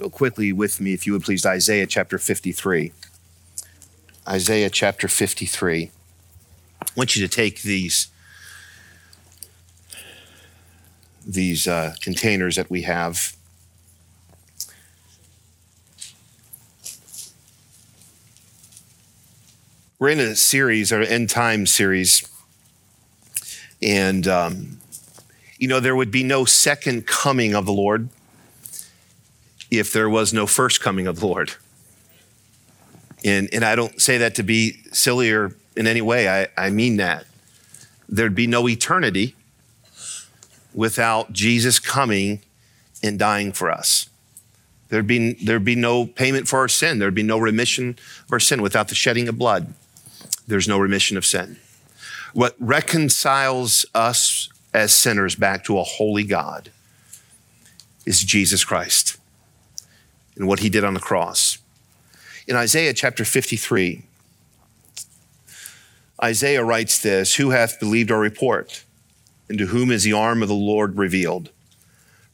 [0.00, 2.90] Go quickly with me, if you would please, Isaiah chapter 53.
[4.26, 5.90] Isaiah chapter 53.
[6.80, 8.08] I want you to take these,
[11.26, 13.36] these uh, containers that we have.
[19.98, 22.26] We're in a series, our end time series,
[23.82, 24.80] and um,
[25.58, 28.08] you know there would be no second coming of the Lord
[29.70, 31.52] if there was no first coming of the Lord.
[33.24, 36.70] And, and I don't say that to be silly or in any way, I, I
[36.70, 37.26] mean that.
[38.08, 39.36] There'd be no eternity
[40.74, 42.40] without Jesus coming
[43.02, 44.08] and dying for us.
[44.88, 46.98] There'd be, there'd be no payment for our sin.
[46.98, 47.90] There'd be no remission
[48.24, 49.72] of our sin without the shedding of blood.
[50.48, 51.58] There's no remission of sin.
[52.34, 56.70] What reconciles us as sinners back to a holy God
[58.04, 59.19] is Jesus Christ
[60.36, 61.58] and what he did on the cross.
[62.46, 64.02] In Isaiah chapter 53,
[66.22, 68.84] Isaiah writes this Who hath believed our report?
[69.48, 71.50] And to whom is the arm of the Lord revealed?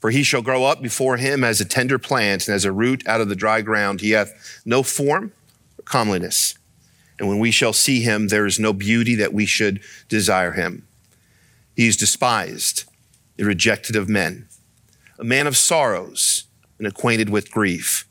[0.00, 3.06] For he shall grow up before him as a tender plant and as a root
[3.06, 4.00] out of the dry ground.
[4.00, 5.33] He hath no form
[5.78, 6.55] or comeliness.
[7.19, 10.86] And when we shall see him, there is no beauty that we should desire him.
[11.74, 12.84] He is despised
[13.39, 14.48] and rejected of men,
[15.19, 16.45] a man of sorrows
[16.78, 18.06] and acquainted with grief.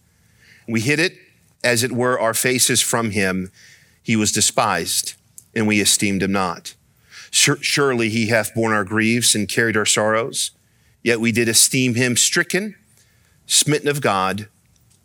[0.68, 1.18] We hid it,
[1.64, 3.52] as it were, our faces from him.
[4.02, 5.14] He was despised,
[5.56, 6.76] and we esteemed him not.
[7.32, 10.52] Surely he hath borne our griefs and carried our sorrows.
[11.04, 12.76] Yet we did esteem him stricken,
[13.46, 14.48] smitten of God,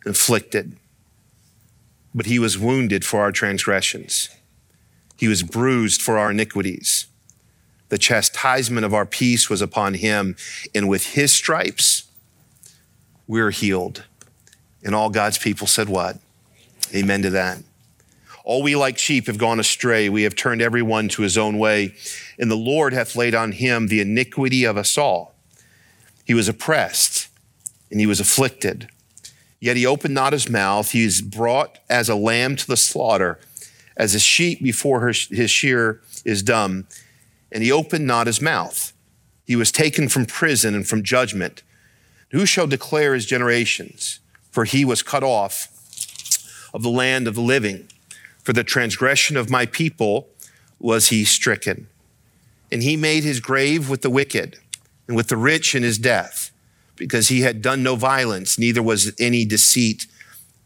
[0.05, 0.77] afflicted.
[2.15, 4.29] But he was wounded for our transgressions,
[5.17, 7.05] he was bruised for our iniquities.
[7.89, 10.35] The chastisement of our peace was upon him,
[10.73, 12.03] and with his stripes,
[13.27, 14.05] we're healed.
[14.83, 16.17] And all God's people said, What?
[16.93, 17.59] Amen to that.
[18.43, 20.09] All we like sheep have gone astray.
[20.09, 21.93] We have turned everyone to his own way.
[22.39, 25.35] And the Lord hath laid on him the iniquity of us all.
[26.25, 27.27] He was oppressed
[27.91, 28.89] and he was afflicted.
[29.59, 30.91] Yet he opened not his mouth.
[30.91, 33.39] He is brought as a lamb to the slaughter,
[33.95, 36.87] as a sheep before her, his shear is dumb.
[37.51, 38.93] And he opened not his mouth.
[39.45, 41.61] He was taken from prison and from judgment.
[42.31, 44.19] Who shall declare his generations?
[44.51, 45.67] For he was cut off
[46.73, 47.87] of the land of the living.
[48.43, 50.27] For the transgression of my people
[50.79, 51.87] was he stricken.
[52.71, 54.57] And he made his grave with the wicked
[55.07, 56.51] and with the rich in his death,
[56.95, 60.07] because he had done no violence, neither was any deceit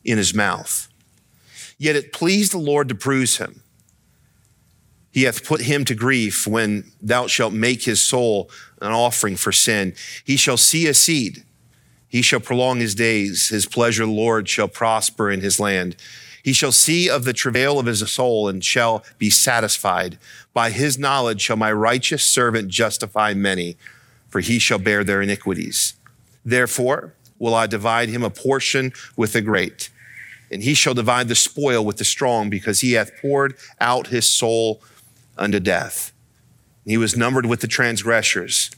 [0.03, 0.88] in his mouth.
[1.78, 3.62] Yet it pleased the Lord to bruise him.
[5.12, 8.50] He hath put him to grief when thou shalt make his soul
[8.82, 9.96] an offering for sin.
[10.24, 11.44] He shall see a seed
[12.16, 13.50] he shall prolong his days.
[13.50, 15.98] His pleasure, Lord, shall prosper in his land.
[16.42, 20.18] He shall see of the travail of his soul and shall be satisfied.
[20.53, 23.76] By his knowledge shall my righteous servant justify many,
[24.30, 25.96] for he shall bear their iniquities.
[26.46, 29.90] Therefore will I divide him a portion with the great,
[30.50, 34.26] and he shall divide the spoil with the strong, because he hath poured out his
[34.26, 34.82] soul
[35.38, 36.14] unto death.
[36.86, 38.72] he was numbered with the transgressors,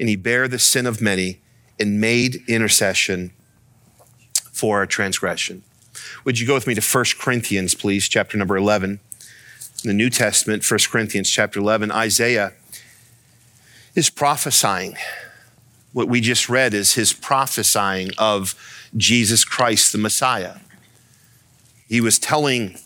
[0.00, 1.41] and he bare the sin of many
[1.82, 3.32] and made intercession
[4.52, 5.64] for our transgression.
[6.24, 9.00] Would you go with me to 1 Corinthians, please, chapter number 11?
[9.82, 12.52] In the New Testament, 1 Corinthians chapter 11, Isaiah
[13.96, 14.96] is prophesying.
[15.92, 18.54] What we just read is his prophesying of
[18.96, 20.58] Jesus Christ, the Messiah.
[21.88, 22.78] He was telling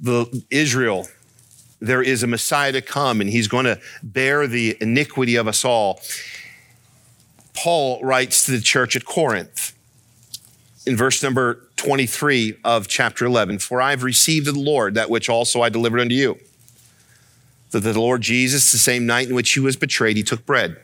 [0.00, 1.08] the Israel
[1.82, 5.64] there is a Messiah to come and he's going to bear the iniquity of us
[5.64, 6.00] all.
[7.54, 9.74] Paul writes to the church at Corinth
[10.86, 15.10] in verse number 23 of chapter 11 For I have received of the Lord that
[15.10, 16.38] which also I delivered unto you.
[17.70, 20.76] That the Lord Jesus, the same night in which he was betrayed, he took bread.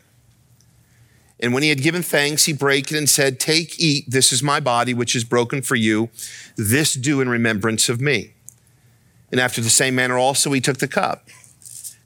[1.41, 4.43] And when he had given thanks, he brake it and said, Take, eat, this is
[4.43, 6.09] my body, which is broken for you.
[6.57, 8.33] This do in remembrance of me.
[9.31, 11.29] And after the same manner also he took the cup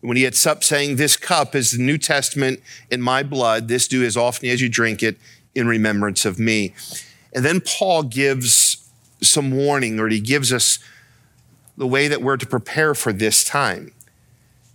[0.02, 2.60] when he had supped, saying, This cup is the New Testament
[2.90, 3.69] in my blood.
[3.69, 5.16] This do as often as you drink it
[5.54, 6.75] in remembrance of me.
[7.32, 8.90] And then Paul gives
[9.20, 10.78] some warning, or he gives us
[11.76, 13.93] the way that we're to prepare for this time.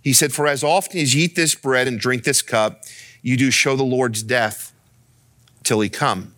[0.02, 2.82] He said, For as often as ye eat this bread and drink this cup,
[3.20, 4.72] you do show the Lord's death
[5.62, 6.34] till he come.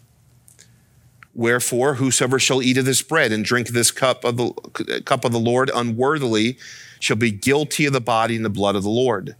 [1.32, 5.30] Wherefore, whosoever shall eat of this bread and drink this cup of the cup of
[5.30, 6.58] the Lord unworthily
[7.00, 9.34] shall be guilty of the body and the blood of the Lord.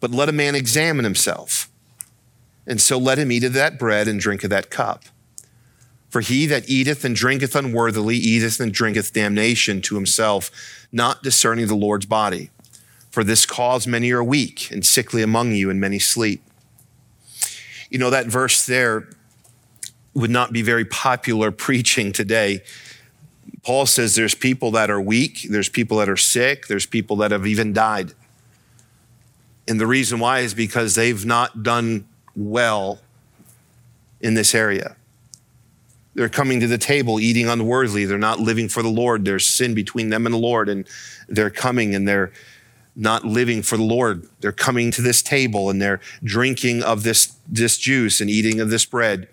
[0.00, 1.70] But let a man examine himself,
[2.66, 5.04] and so let him eat of that bread and drink of that cup.
[6.08, 10.50] For he that eateth and drinketh unworthily eateth and drinketh damnation to himself,
[10.90, 12.50] not discerning the Lord's body.
[13.10, 16.42] For this cause many are weak and sickly among you, and many sleep.
[17.90, 19.08] You know, that verse there
[20.14, 22.62] would not be very popular preaching today.
[23.62, 27.30] Paul says there's people that are weak, there's people that are sick, there's people that
[27.30, 28.12] have even died.
[29.66, 33.00] And the reason why is because they've not done well
[34.20, 34.96] in this area.
[36.14, 38.04] They're coming to the table eating unworthily.
[38.04, 39.24] They're not living for the Lord.
[39.24, 40.86] There's sin between them and the Lord, and
[41.28, 42.32] they're coming and they're
[42.96, 44.28] not living for the Lord.
[44.40, 48.70] They're coming to this table and they're drinking of this, this juice and eating of
[48.70, 49.28] this bread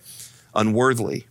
[0.54, 1.26] unworthily.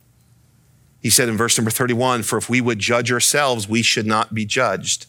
[1.05, 4.33] He said in verse number 31 For if we would judge ourselves, we should not
[4.33, 5.05] be judged.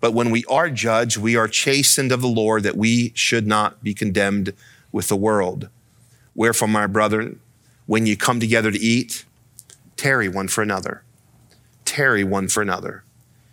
[0.00, 3.84] But when we are judged, we are chastened of the Lord that we should not
[3.84, 4.54] be condemned
[4.92, 5.68] with the world.
[6.34, 7.40] Wherefore, my brethren,
[7.84, 9.26] when you come together to eat,
[9.98, 11.02] tarry one for another.
[11.84, 13.04] Tarry one for another.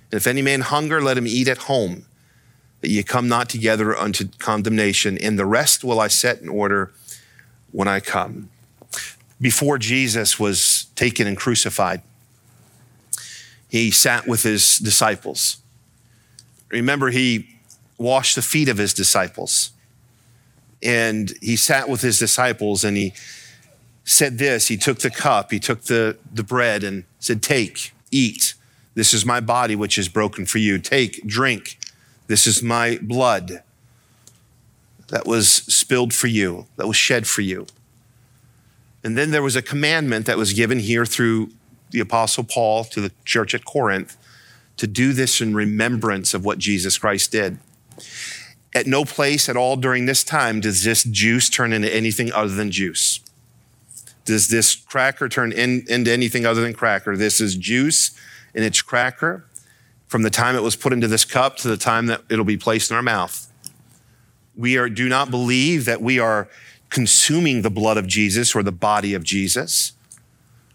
[0.10, 2.06] And if any man hunger, let him eat at home,
[2.80, 5.18] that ye come not together unto condemnation.
[5.18, 6.94] And the rest will I set in order
[7.74, 8.50] when I come.
[9.42, 12.02] Before Jesus was taken and crucified,
[13.70, 15.58] he sat with his disciples.
[16.70, 17.50] Remember, he
[17.98, 19.72] washed the feet of his disciples.
[20.82, 23.14] And he sat with his disciples and he
[24.04, 28.54] said this He took the cup, he took the, the bread, and said, Take, eat.
[28.96, 30.78] This is my body, which is broken for you.
[30.78, 31.80] Take, drink.
[32.28, 33.64] This is my blood
[35.08, 37.66] that was spilled for you, that was shed for you.
[39.04, 41.50] And then there was a commandment that was given here through
[41.92, 44.18] the Apostle Paul to the church at Corinth
[44.78, 47.60] to do this in remembrance of what Jesus Christ did.
[48.74, 52.54] At no place at all during this time does this juice turn into anything other
[52.56, 53.20] than juice.
[54.26, 57.16] Does this cracker turn in, into anything other than cracker?
[57.16, 58.18] This is juice
[58.56, 59.46] and it's cracker
[60.08, 62.58] from the time it was put into this cup to the time that it'll be
[62.58, 63.52] placed in our mouth.
[64.56, 66.48] We are, do not believe that we are
[66.94, 69.94] consuming the blood of Jesus or the body of Jesus.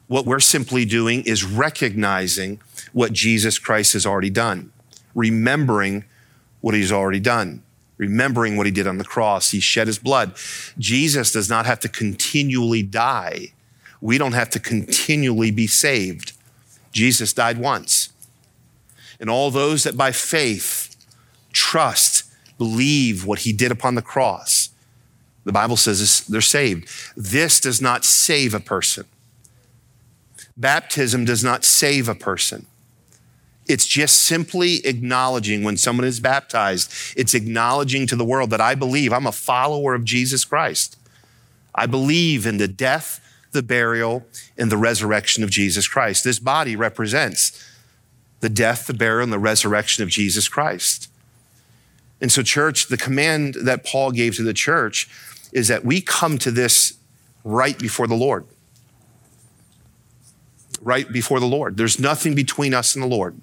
[0.08, 2.60] What we're simply doing is recognizing
[2.92, 4.72] what Jesus Christ has already done,
[5.14, 6.04] remembering
[6.60, 7.62] what he's already done
[7.98, 9.50] remembering what he did on the cross.
[9.50, 10.36] He shed his blood.
[10.78, 13.52] Jesus does not have to continually die.
[14.00, 16.32] We don't have to continually be saved.
[16.92, 18.10] Jesus died once.
[19.20, 20.96] And all those that by faith
[21.52, 22.24] trust,
[22.56, 24.67] believe what he did upon the cross,
[25.48, 26.86] the Bible says they're saved.
[27.16, 29.06] This does not save a person.
[30.58, 32.66] Baptism does not save a person.
[33.66, 38.74] It's just simply acknowledging when someone is baptized, it's acknowledging to the world that I
[38.74, 40.98] believe I'm a follower of Jesus Christ.
[41.74, 43.18] I believe in the death,
[43.52, 44.26] the burial,
[44.58, 46.24] and the resurrection of Jesus Christ.
[46.24, 47.66] This body represents
[48.40, 51.08] the death, the burial, and the resurrection of Jesus Christ.
[52.20, 55.08] And so, church, the command that Paul gave to the church
[55.52, 56.94] is that we come to this
[57.44, 58.46] right before the Lord.
[60.80, 61.76] Right before the Lord.
[61.76, 63.40] There's nothing between us and the Lord.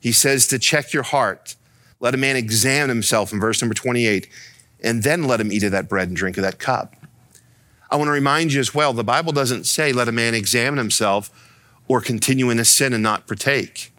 [0.00, 1.56] He says to check your heart.
[2.00, 4.28] Let a man examine himself in verse number 28,
[4.82, 6.94] and then let him eat of that bread and drink of that cup.
[7.90, 10.78] I want to remind you as well the Bible doesn't say let a man examine
[10.78, 11.30] himself
[11.88, 13.92] or continue in a sin and not partake.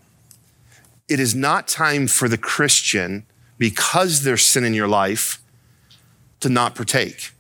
[1.08, 3.26] It is not time for the Christian,
[3.58, 5.42] because there's sin in your life,
[6.46, 7.32] to not partake.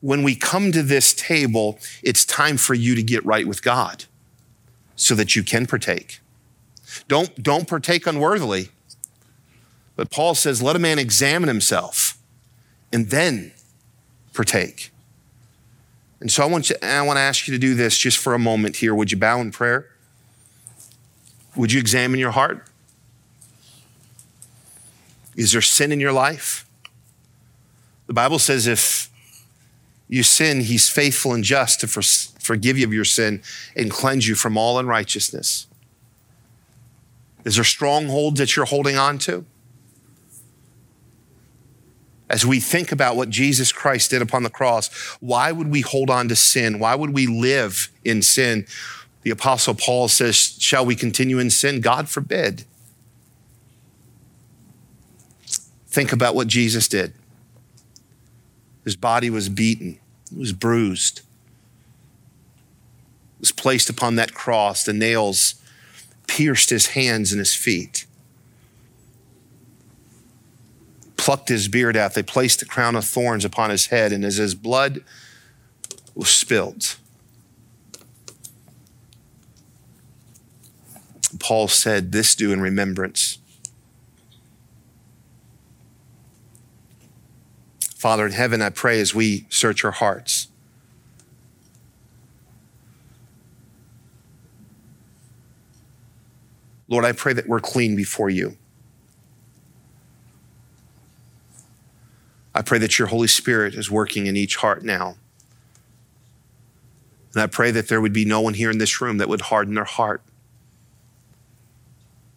[0.00, 4.06] When we come to this table, it's time for you to get right with God
[4.96, 6.20] so that you can partake.
[7.06, 8.70] Don't, don't partake unworthily.
[9.94, 12.16] But Paul says, let a man examine himself
[12.90, 13.52] and then
[14.32, 14.90] partake.
[16.20, 18.32] And so I want, you, I want to ask you to do this just for
[18.32, 18.94] a moment here.
[18.94, 19.90] Would you bow in prayer?
[21.56, 22.66] Would you examine your heart?
[25.36, 26.66] Is there sin in your life?
[28.06, 29.10] The Bible says if
[30.08, 33.42] you sin, he's faithful and just to for, forgive you of your sin
[33.74, 35.66] and cleanse you from all unrighteousness.
[37.44, 39.44] Is there strongholds that you're holding on to?
[42.28, 44.88] As we think about what Jesus Christ did upon the cross,
[45.20, 46.78] why would we hold on to sin?
[46.78, 48.66] Why would we live in sin?
[49.22, 51.80] The Apostle Paul says, Shall we continue in sin?
[51.80, 52.64] God forbid.
[55.86, 57.12] Think about what Jesus did.
[58.84, 59.98] His body was beaten,
[60.30, 61.24] it was bruised, it
[63.40, 64.84] was placed upon that cross.
[64.84, 65.54] The nails
[66.26, 68.06] pierced his hands and his feet,
[71.16, 72.14] plucked his beard out.
[72.14, 75.02] They placed the crown of thorns upon his head, and as his blood
[76.14, 76.96] was spilled,
[81.38, 83.33] Paul said, This do in remembrance
[88.04, 90.48] Father in heaven, I pray as we search our hearts.
[96.86, 98.58] Lord, I pray that we're clean before you.
[102.54, 105.16] I pray that your Holy Spirit is working in each heart now.
[107.32, 109.40] And I pray that there would be no one here in this room that would
[109.40, 110.20] harden their heart.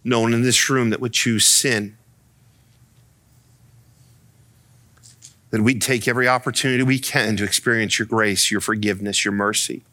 [0.05, 1.97] No one in this room that would choose sin.
[5.51, 9.84] That we'd take every opportunity we can to experience your grace, your forgiveness, your mercy.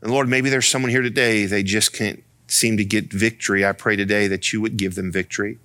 [0.00, 3.64] And Lord, maybe there's someone here today, they just can't seem to get victory.
[3.64, 5.58] I pray today that you would give them victory.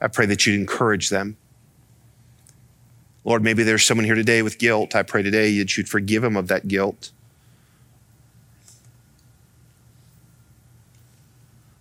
[0.00, 1.36] I pray that you'd encourage them.
[3.24, 4.94] Lord, maybe there's someone here today with guilt.
[4.94, 7.10] I pray today that you'd forgive them of that guilt.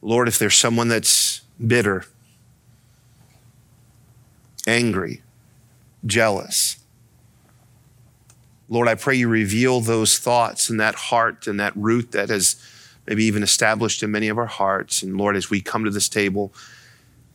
[0.02, 2.06] Lord, if there's someone that's bitter,
[4.67, 5.22] angry,
[6.05, 6.77] jealous,
[8.70, 12.55] Lord, I pray you reveal those thoughts and that heart and that root that has
[13.05, 15.03] maybe even established in many of our hearts.
[15.03, 16.53] And Lord, as we come to this table,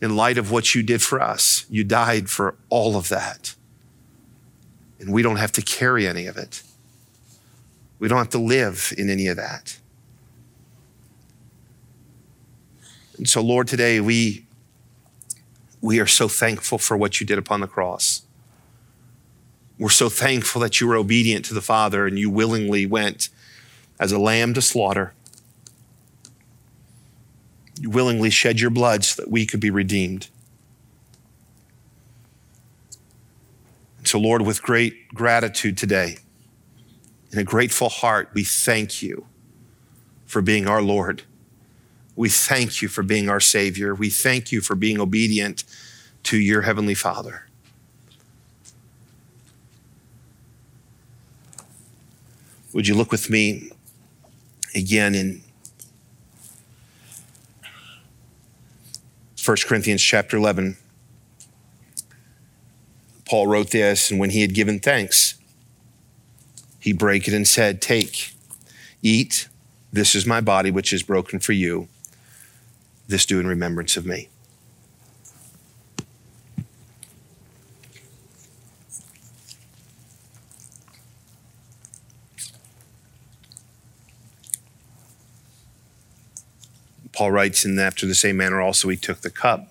[0.01, 3.55] in light of what you did for us, you died for all of that.
[4.99, 6.61] And we don't have to carry any of it.
[7.99, 9.77] We don't have to live in any of that.
[13.17, 14.45] And so, Lord, today we,
[15.81, 18.23] we are so thankful for what you did upon the cross.
[19.77, 23.29] We're so thankful that you were obedient to the Father and you willingly went
[23.99, 25.13] as a lamb to slaughter.
[27.79, 30.27] You willingly shed your blood so that we could be redeemed.
[34.03, 36.17] So, Lord, with great gratitude today,
[37.31, 39.27] in a grateful heart, we thank you
[40.25, 41.23] for being our Lord.
[42.19, 43.95] We thank you for being our Savior.
[43.95, 45.63] We thank you for being obedient
[46.23, 47.47] to your Heavenly Father.
[52.73, 53.71] Would you look with me
[54.75, 55.43] again in
[59.45, 60.75] 1 Corinthians chapter 11?
[63.23, 65.35] Paul wrote this, and when he had given thanks,
[66.81, 68.33] he brake it and said, Take,
[69.01, 69.47] eat,
[69.93, 71.87] this is my body which is broken for you.
[73.09, 74.29] This do in remembrance of me.
[87.11, 89.67] Paul writes, and after the same manner also he took the cup.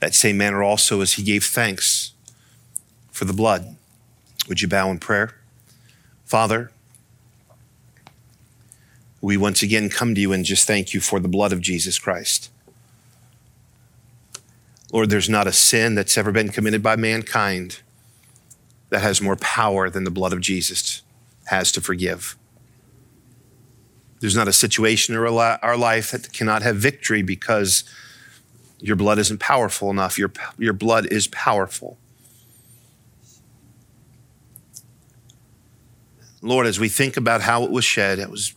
[0.00, 2.12] That same manner also as he gave thanks
[3.12, 3.76] for the blood.
[4.48, 5.34] Would you bow in prayer?
[6.24, 6.72] Father,
[9.26, 11.98] we once again come to you and just thank you for the blood of Jesus
[11.98, 12.48] Christ.
[14.92, 17.80] Lord, there's not a sin that's ever been committed by mankind
[18.90, 21.02] that has more power than the blood of Jesus
[21.46, 22.36] has to forgive.
[24.20, 27.82] There's not a situation in our life that cannot have victory because
[28.78, 30.20] your blood isn't powerful enough.
[30.20, 31.98] Your, your blood is powerful.
[36.42, 38.54] Lord, as we think about how it was shed, it was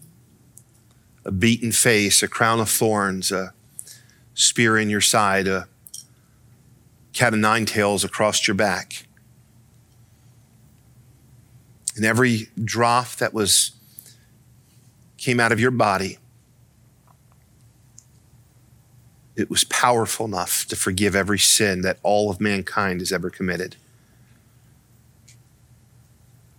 [1.29, 3.53] a beaten face, a crown of thorns, a
[4.33, 5.67] spear in your side, a
[7.13, 9.05] cat of nine tails across your back.
[11.95, 13.73] And every drop that was
[15.17, 16.17] came out of your body,
[19.35, 23.75] it was powerful enough to forgive every sin that all of mankind has ever committed.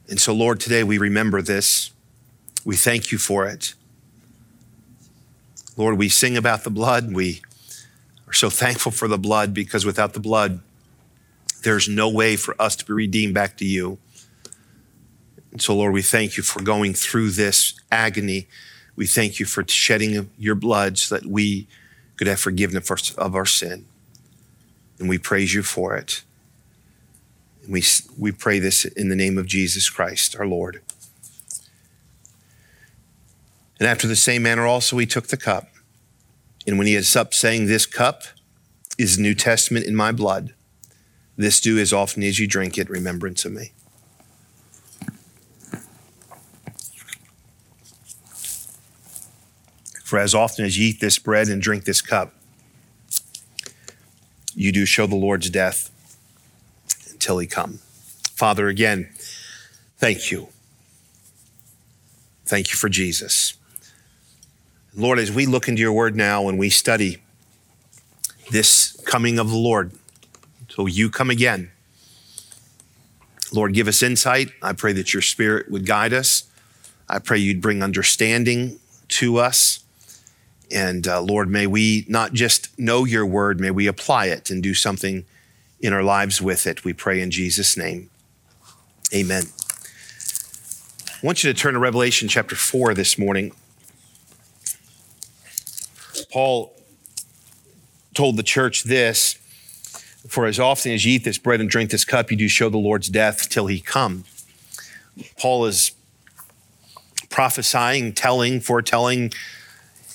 [0.08, 1.90] And so, Lord, today we remember this.
[2.64, 3.74] We thank you for it.
[5.80, 7.10] Lord, we sing about the blood.
[7.10, 7.40] We
[8.28, 10.60] are so thankful for the blood because without the blood,
[11.62, 13.96] there's no way for us to be redeemed back to you.
[15.52, 18.46] And so, Lord, we thank you for going through this agony.
[18.94, 21.66] We thank you for shedding your blood so that we
[22.16, 23.86] could have forgiveness of our sin.
[24.98, 26.24] And we praise you for it.
[27.62, 27.82] And we,
[28.18, 30.82] we pray this in the name of Jesus Christ, our Lord.
[33.78, 35.69] And after the same manner also he took the cup.
[36.66, 38.22] And when he had supped, saying, This cup
[38.98, 40.54] is the New Testament in my blood.
[41.36, 43.72] This do as often as you drink it, remembrance of me.
[50.04, 52.34] For as often as ye eat this bread and drink this cup,
[54.54, 55.90] you do show the Lord's death
[57.10, 57.78] until he come.
[58.34, 59.08] Father, again,
[59.98, 60.48] thank you.
[62.44, 63.54] Thank you for Jesus.
[64.96, 67.18] Lord, as we look into your word now and we study
[68.50, 69.92] this coming of the Lord,
[70.68, 71.70] so you come again.
[73.52, 74.50] Lord, give us insight.
[74.60, 76.44] I pray that your spirit would guide us.
[77.08, 79.84] I pray you'd bring understanding to us.
[80.72, 84.62] And uh, Lord, may we not just know your word, may we apply it and
[84.62, 85.24] do something
[85.80, 86.84] in our lives with it.
[86.84, 88.10] We pray in Jesus' name.
[89.14, 89.44] Amen.
[91.22, 93.52] I want you to turn to Revelation chapter 4 this morning.
[96.24, 96.74] Paul
[98.14, 99.34] told the church this
[100.28, 102.68] For as often as ye eat this bread and drink this cup, you do show
[102.68, 104.24] the Lord's death till he come.
[105.38, 105.92] Paul is
[107.28, 109.32] prophesying, telling, foretelling,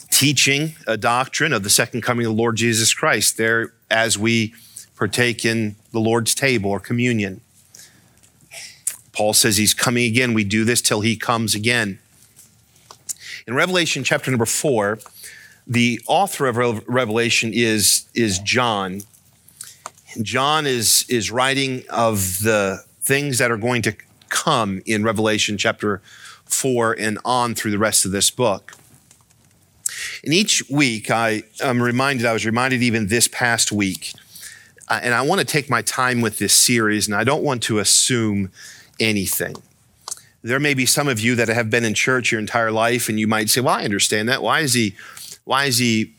[0.09, 4.53] teaching a doctrine of the second coming of the Lord Jesus Christ there as we
[4.95, 7.41] partake in the Lord's table or communion.
[9.11, 10.33] Paul says he's coming again.
[10.33, 11.99] We do this till he comes again.
[13.47, 14.99] In Revelation chapter number four,
[15.67, 19.01] the author of Revelation is, is John.
[20.21, 23.95] John is, is writing of the things that are going to
[24.29, 26.01] come in Revelation chapter
[26.45, 28.73] 4 and on through the rest of this book.
[30.23, 34.13] And each week, I am reminded, I was reminded even this past week,
[34.87, 37.63] uh, and I want to take my time with this series, and I don't want
[37.63, 38.51] to assume
[38.99, 39.55] anything.
[40.41, 43.19] There may be some of you that have been in church your entire life, and
[43.19, 44.43] you might say, Well, I understand that.
[44.43, 44.95] Why is he
[45.45, 46.13] why is he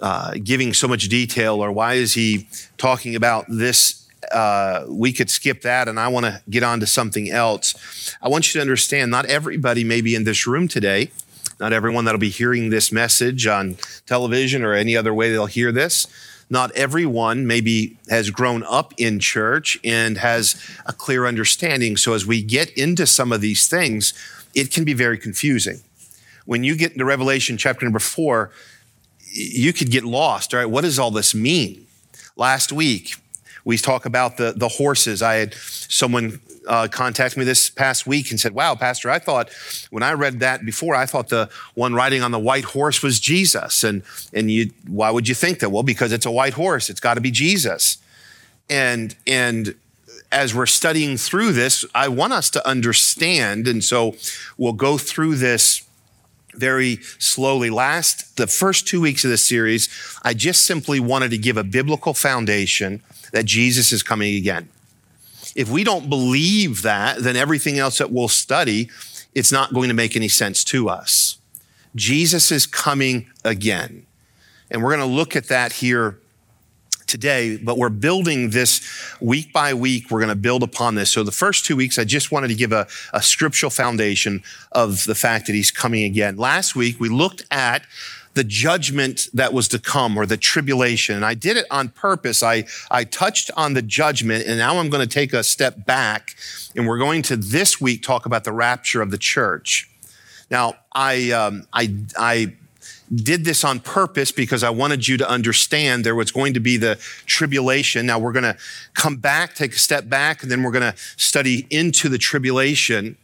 [0.00, 2.46] uh, giving so much detail or why is he
[2.78, 4.06] talking about this?
[4.30, 8.14] Uh, we could skip that and I want to get on to something else.
[8.22, 11.10] I want you to understand not everybody may be in this room today,
[11.58, 13.76] not everyone that'll be hearing this message on
[14.06, 16.06] television or any other way they'll hear this.
[16.52, 21.96] Not everyone maybe has grown up in church and has a clear understanding.
[21.96, 24.12] So as we get into some of these things,
[24.52, 25.80] it can be very confusing
[26.50, 28.50] when you get into Revelation chapter number four,
[29.30, 30.52] you could get lost.
[30.52, 31.86] All right, what does all this mean?
[32.34, 33.14] Last week,
[33.64, 35.22] we talk about the, the horses.
[35.22, 39.50] I had someone uh, contact me this past week and said, Wow, Pastor, I thought
[39.90, 43.20] when I read that before, I thought the one riding on the white horse was
[43.20, 43.84] Jesus.
[43.84, 44.02] And,
[44.34, 45.70] and you, why would you think that?
[45.70, 47.98] Well, because it's a white horse, it's got to be Jesus.
[48.68, 49.76] And, and
[50.32, 53.68] as we're studying through this, I want us to understand.
[53.68, 54.16] And so
[54.58, 55.84] we'll go through this
[56.54, 57.70] very slowly.
[57.70, 59.88] Last, the first two weeks of this series,
[60.22, 64.68] I just simply wanted to give a biblical foundation that Jesus is coming again.
[65.56, 68.88] If we don't believe that, then everything else that we'll study,
[69.34, 71.38] it's not going to make any sense to us.
[71.96, 74.06] Jesus is coming again.
[74.70, 76.19] And we're going to look at that here
[77.10, 78.80] today, but we're building this
[79.20, 80.10] week by week.
[80.10, 81.10] We're going to build upon this.
[81.10, 84.42] So the first two weeks, I just wanted to give a, a scriptural foundation
[84.72, 86.36] of the fact that he's coming again.
[86.36, 87.82] Last week, we looked at
[88.34, 91.16] the judgment that was to come or the tribulation.
[91.16, 92.42] And I did it on purpose.
[92.42, 96.36] I, I touched on the judgment and now I'm going to take a step back
[96.76, 99.90] and we're going to this week talk about the rapture of the church.
[100.48, 102.54] Now, I, um, I, I
[103.14, 106.76] did this on purpose because I wanted you to understand there was going to be
[106.76, 106.96] the
[107.26, 108.06] tribulation.
[108.06, 108.56] Now we're going to
[108.94, 113.16] come back, take a step back, and then we're going to study into the tribulation.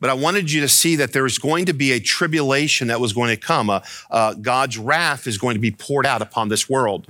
[0.00, 3.00] But I wanted you to see that there was going to be a tribulation that
[3.00, 3.70] was going to come.
[3.70, 7.06] Uh, uh, God's wrath is going to be poured out upon this world.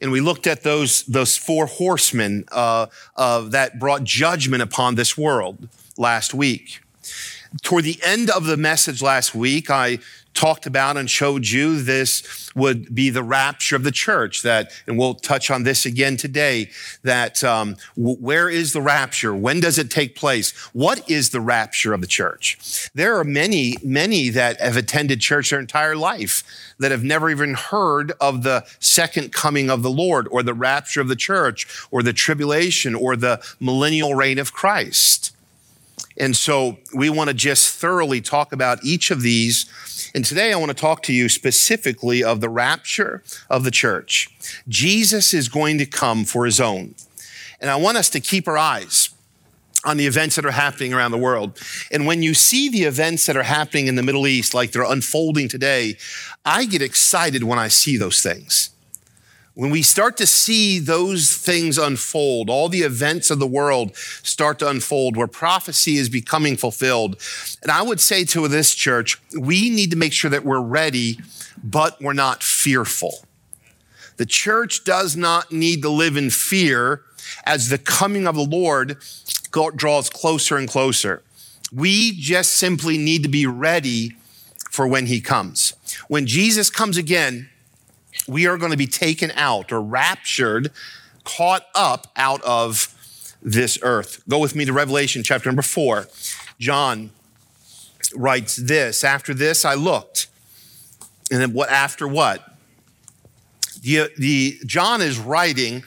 [0.00, 5.68] And we looked at those, those four horsemen uh, that brought judgment upon this world
[5.96, 6.80] last week.
[7.62, 9.98] Toward the end of the message last week, I
[10.34, 14.98] talked about and showed you this would be the rapture of the church that and
[14.98, 16.70] we'll touch on this again today
[17.02, 19.34] that um, w- where is the rapture?
[19.34, 20.50] When does it take place?
[20.72, 22.90] What is the rapture of the church?
[22.94, 26.42] There are many many that have attended church their entire life
[26.78, 31.00] that have never even heard of the second coming of the lord or the rapture
[31.00, 35.33] of the church or the tribulation or the millennial reign of christ
[36.16, 39.66] and so we want to just thoroughly talk about each of these
[40.14, 44.30] and today I want to talk to you specifically of the rapture of the church.
[44.68, 46.94] Jesus is going to come for his own.
[47.60, 49.10] And I want us to keep our eyes
[49.84, 51.58] on the events that are happening around the world.
[51.90, 54.82] And when you see the events that are happening in the Middle East, like they're
[54.84, 55.96] unfolding today,
[56.44, 58.70] I get excited when I see those things.
[59.54, 64.58] When we start to see those things unfold, all the events of the world start
[64.58, 67.20] to unfold where prophecy is becoming fulfilled.
[67.62, 71.20] And I would say to this church, we need to make sure that we're ready,
[71.62, 73.24] but we're not fearful.
[74.16, 77.02] The church does not need to live in fear
[77.44, 78.98] as the coming of the Lord
[79.76, 81.22] draws closer and closer.
[81.72, 84.16] We just simply need to be ready
[84.70, 85.74] for when he comes.
[86.08, 87.50] When Jesus comes again,
[88.26, 90.70] we are going to be taken out or raptured,
[91.24, 92.90] caught up out of
[93.42, 94.22] this earth.
[94.28, 96.08] Go with me to Revelation chapter number four.
[96.58, 97.10] John
[98.14, 100.28] writes this After this, I looked.
[101.30, 102.56] And then what after what?
[103.82, 105.82] The, the John is writing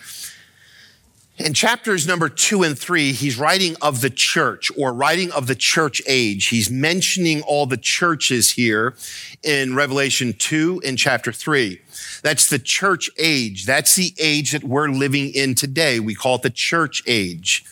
[1.38, 5.54] in chapters number two and three, he's writing of the church or writing of the
[5.54, 6.48] church age.
[6.48, 8.96] He's mentioning all the churches here
[9.44, 11.80] in Revelation 2 and chapter 3.
[12.28, 13.66] That's the church age.
[13.66, 16.02] That's the age that we're living in today.
[16.02, 17.63] We call it the church age.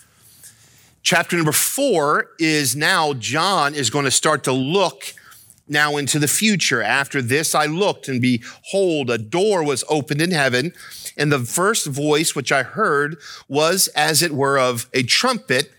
[1.04, 5.14] Chapter number four is now John is going to start to look
[5.68, 6.82] now into the future.
[6.82, 10.72] After this, I looked and behold, a door was opened in heaven.
[11.18, 13.18] And the first voice which I heard
[13.50, 15.70] was as it were of a trumpet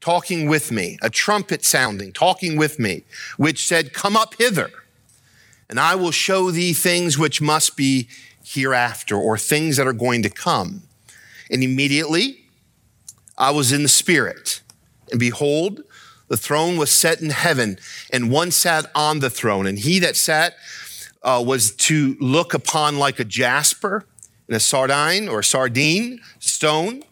[0.00, 3.04] talking with me, a trumpet sounding, talking with me,
[3.36, 4.72] which said, Come up hither,
[5.72, 8.06] and I will show thee things which must be
[8.44, 10.82] hereafter, or things that are going to come.
[11.50, 12.44] And immediately
[13.38, 14.60] I was in the Spirit,
[15.10, 15.82] and behold,
[16.28, 17.78] the throne was set in heaven,
[18.12, 19.66] and one sat on the throne.
[19.66, 20.56] And he that sat
[21.22, 24.04] uh, was to look upon like a jasper
[24.48, 27.02] and a sardine or a sardine stone.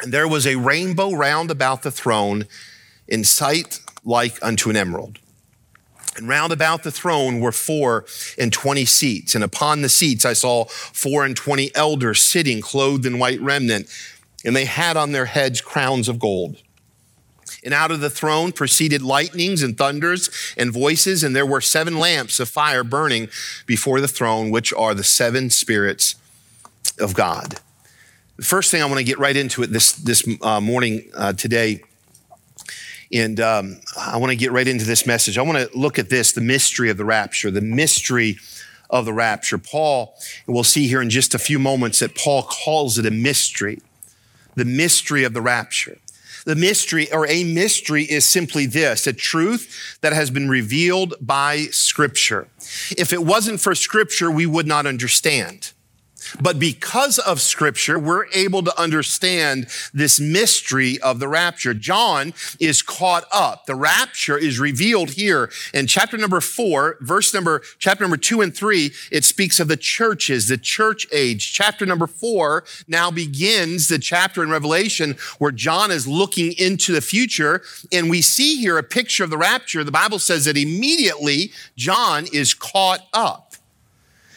[0.00, 2.46] And there was a rainbow round about the throne
[3.08, 5.18] in sight like unto an emerald.
[6.20, 8.04] And round about the throne were four
[8.38, 9.34] and twenty seats.
[9.34, 13.88] And upon the seats I saw four and twenty elders sitting clothed in white remnant.
[14.44, 16.62] And they had on their heads crowns of gold.
[17.64, 21.98] And out of the throne proceeded lightnings and thunders and voices, and there were seven
[21.98, 23.28] lamps of fire burning
[23.66, 26.14] before the throne, which are the seven spirits
[26.98, 27.56] of God.
[28.36, 31.34] The first thing I want to get right into it this, this uh, morning uh,
[31.34, 31.82] today,
[33.12, 35.36] and um, I want to get right into this message.
[35.36, 38.38] I want to look at this the mystery of the rapture, the mystery
[38.88, 39.58] of the rapture.
[39.58, 40.14] Paul,
[40.46, 43.80] we'll see here in just a few moments that Paul calls it a mystery,
[44.54, 45.98] the mystery of the rapture.
[46.44, 51.66] The mystery or a mystery is simply this, a truth that has been revealed by
[51.70, 52.48] scripture.
[52.96, 55.72] If it wasn't for scripture, we would not understand.
[56.40, 61.74] But because of scripture, we're able to understand this mystery of the rapture.
[61.74, 63.66] John is caught up.
[63.66, 68.54] The rapture is revealed here in chapter number four, verse number, chapter number two and
[68.54, 68.92] three.
[69.10, 71.52] It speaks of the churches, the church age.
[71.52, 77.00] Chapter number four now begins the chapter in Revelation where John is looking into the
[77.00, 77.62] future.
[77.92, 79.84] And we see here a picture of the rapture.
[79.84, 83.49] The Bible says that immediately John is caught up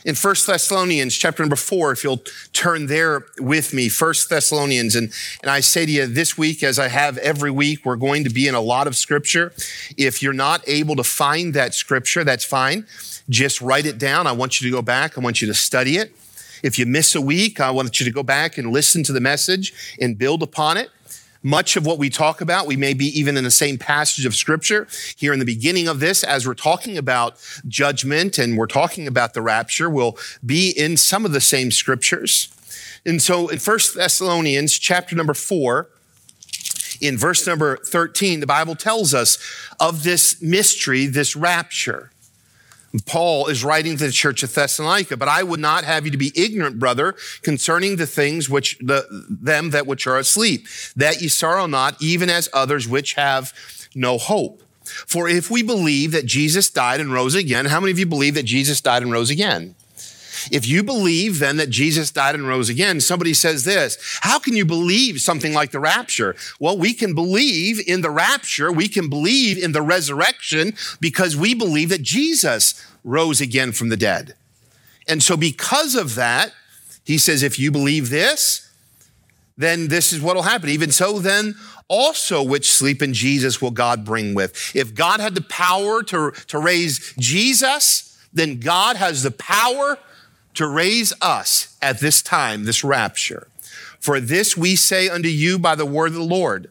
[0.05, 4.95] in First Thessalonians chapter number four, if you'll turn there with me, First Thessalonians.
[4.95, 5.11] And,
[5.41, 8.29] and I say to you this week, as I have every week, we're going to
[8.29, 9.53] be in a lot of scripture.
[9.97, 12.85] If you're not able to find that scripture, that's fine.
[13.29, 14.27] Just write it down.
[14.27, 15.17] I want you to go back.
[15.17, 16.13] I want you to study it.
[16.63, 19.19] If you miss a week, I want you to go back and listen to the
[19.19, 20.89] message and build upon it.
[21.43, 24.33] Much of what we talk about, we may be even in the same passage of
[24.33, 27.35] scripture here in the beginning of this, as we're talking about
[27.67, 32.47] judgment and we're talking about the rapture, will be in some of the same scriptures.
[33.05, 35.89] And so in First Thessalonians chapter number four,
[37.01, 39.37] in verse number 13, the Bible tells us
[39.81, 42.12] of this mystery, this rapture.
[43.05, 46.17] Paul is writing to the church of Thessalonica, but I would not have you to
[46.17, 51.27] be ignorant, brother, concerning the things which the, them that which are asleep, that ye
[51.27, 53.51] sorrow not, even as others which have
[53.95, 54.61] no hope.
[54.83, 58.35] For if we believe that Jesus died and rose again, how many of you believe
[58.35, 59.75] that Jesus died and rose again?
[60.51, 64.55] If you believe then that Jesus died and rose again, somebody says this, how can
[64.55, 66.35] you believe something like the rapture?
[66.59, 68.71] Well, we can believe in the rapture.
[68.71, 73.97] We can believe in the resurrection because we believe that Jesus rose again from the
[73.97, 74.35] dead.
[75.07, 76.53] And so because of that,
[77.03, 78.69] he says, if you believe this,
[79.57, 80.69] then this is what will happen.
[80.69, 81.55] Even so, then
[81.87, 84.75] also which sleep in Jesus will God bring with.
[84.75, 89.99] If God had the power to, to raise Jesus, then God has the power
[90.55, 93.47] to raise us at this time, this rapture.
[93.99, 96.69] For this we say unto you by the word of the Lord,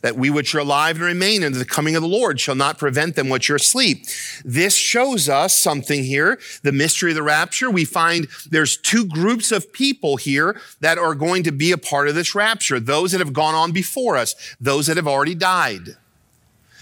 [0.00, 2.78] that we which are alive and remain unto the coming of the Lord shall not
[2.78, 4.04] prevent them which are asleep.
[4.44, 7.70] This shows us something here, the mystery of the rapture.
[7.70, 12.08] We find there's two groups of people here that are going to be a part
[12.08, 12.80] of this rapture.
[12.80, 15.96] Those that have gone on before us, those that have already died.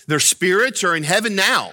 [0.07, 1.73] Their spirits are in heaven now.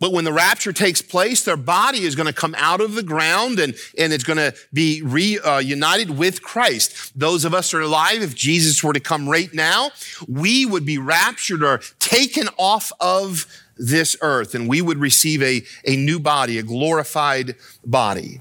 [0.00, 3.02] But when the rapture takes place, their body is going to come out of the
[3.02, 7.12] ground and, and it's going to be reunited uh, with Christ.
[7.18, 9.90] Those of us who are alive, if Jesus were to come right now,
[10.26, 15.62] we would be raptured or taken off of this earth and we would receive a,
[15.86, 18.40] a new body, a glorified body.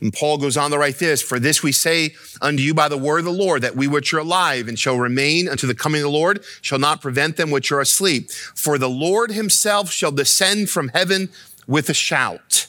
[0.00, 2.98] And Paul goes on to write this, for this we say unto you by the
[2.98, 6.00] word of the Lord, that we which are alive and shall remain unto the coming
[6.00, 8.30] of the Lord shall not prevent them which are asleep.
[8.30, 11.30] For the Lord himself shall descend from heaven
[11.66, 12.68] with a shout,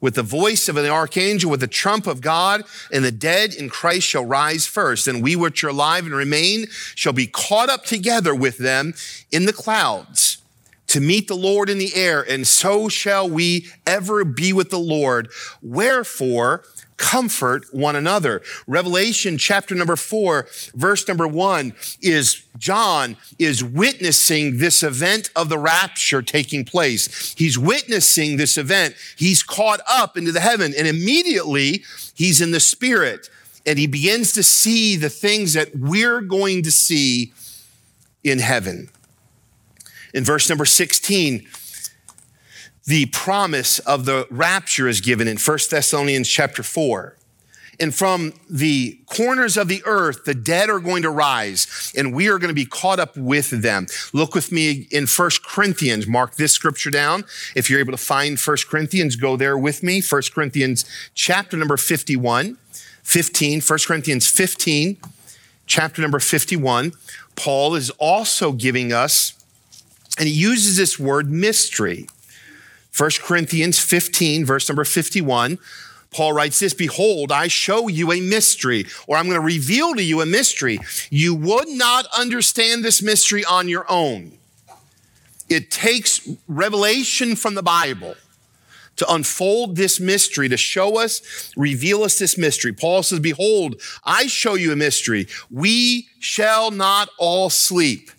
[0.00, 3.70] with the voice of an archangel, with the trump of God, and the dead in
[3.70, 5.06] Christ shall rise first.
[5.06, 8.94] And we which are alive and remain shall be caught up together with them
[9.32, 10.38] in the clouds
[10.88, 14.78] to meet the Lord in the air, and so shall we ever be with the
[14.78, 15.28] Lord.
[15.62, 16.64] Wherefore,
[16.96, 18.42] comfort one another.
[18.66, 25.58] Revelation chapter number four, verse number one is John is witnessing this event of the
[25.58, 27.34] rapture taking place.
[27.36, 28.94] He's witnessing this event.
[29.16, 33.28] He's caught up into the heaven and immediately he's in the spirit
[33.66, 37.32] and he begins to see the things that we're going to see
[38.22, 38.88] in heaven.
[40.14, 41.44] In verse number 16,
[42.86, 47.16] the promise of the rapture is given in 1 Thessalonians chapter 4.
[47.80, 52.28] And from the corners of the earth, the dead are going to rise and we
[52.28, 53.88] are going to be caught up with them.
[54.12, 56.06] Look with me in 1 Corinthians.
[56.06, 57.24] Mark this scripture down.
[57.56, 60.00] If you're able to find 1 Corinthians, go there with me.
[60.00, 62.56] 1 Corinthians chapter number 51,
[63.02, 64.96] 15, 1 Corinthians 15,
[65.66, 66.92] chapter number 51.
[67.34, 69.43] Paul is also giving us
[70.18, 72.06] and he uses this word mystery.
[72.96, 75.58] 1 Corinthians 15, verse number 51.
[76.10, 80.02] Paul writes this, behold, I show you a mystery, or I'm going to reveal to
[80.02, 80.78] you a mystery.
[81.10, 84.38] You would not understand this mystery on your own.
[85.48, 88.14] It takes revelation from the Bible
[88.96, 92.72] to unfold this mystery, to show us, reveal us this mystery.
[92.72, 95.26] Paul says, behold, I show you a mystery.
[95.50, 98.12] We shall not all sleep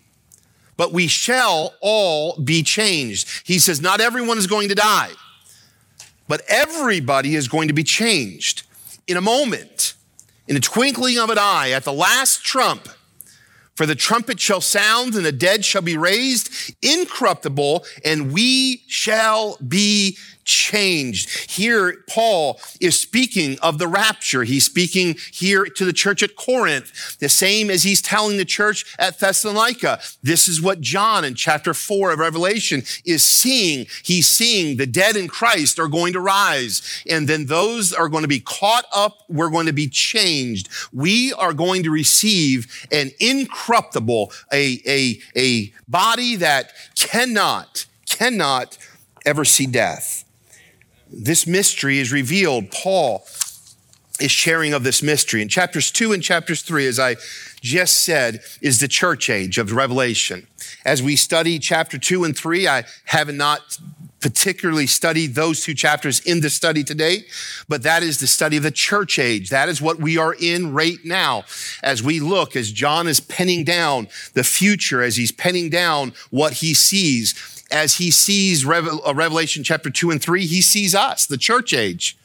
[0.77, 3.29] but we shall all be changed.
[3.45, 5.11] He says, not everyone is going to die,
[6.27, 8.63] but everybody is going to be changed
[9.07, 9.93] in a moment,
[10.47, 12.89] in a twinkling of an eye, at the last trump.
[13.75, 19.57] For the trumpet shall sound and the dead shall be raised incorruptible and we shall
[19.57, 21.51] be changed.
[21.51, 24.43] Here, Paul is speaking of the rapture.
[24.43, 28.85] He's speaking here to the church at Corinth, the same as he's telling the church
[28.97, 29.99] at Thessalonica.
[30.23, 33.87] This is what John in chapter four of Revelation is seeing.
[34.03, 38.23] He's seeing the dead in Christ are going to rise, and then those are going
[38.23, 39.17] to be caught up.
[39.27, 40.69] We're going to be changed.
[40.93, 48.77] We are going to receive an incorruptible, a, a, a body that cannot, cannot
[49.25, 50.24] ever see death
[51.15, 52.71] this mystery is revealed.
[52.71, 53.25] Paul
[54.19, 55.41] is sharing of this mystery.
[55.41, 57.15] In chapters two and chapters three, as I
[57.61, 60.47] just said, is the church age of Revelation.
[60.85, 63.77] As we study chapter two and three, I have not
[64.21, 67.25] particularly studied those two chapters in the study today,
[67.69, 69.49] but that is the study of the church age.
[69.51, 71.43] That is what we are in right now
[71.83, 76.53] as we look, as John is penning down the future, as he's penning down what
[76.53, 81.37] he sees as he sees uh, Revelation chapter 2 and 3, he sees us, the
[81.37, 82.17] church age.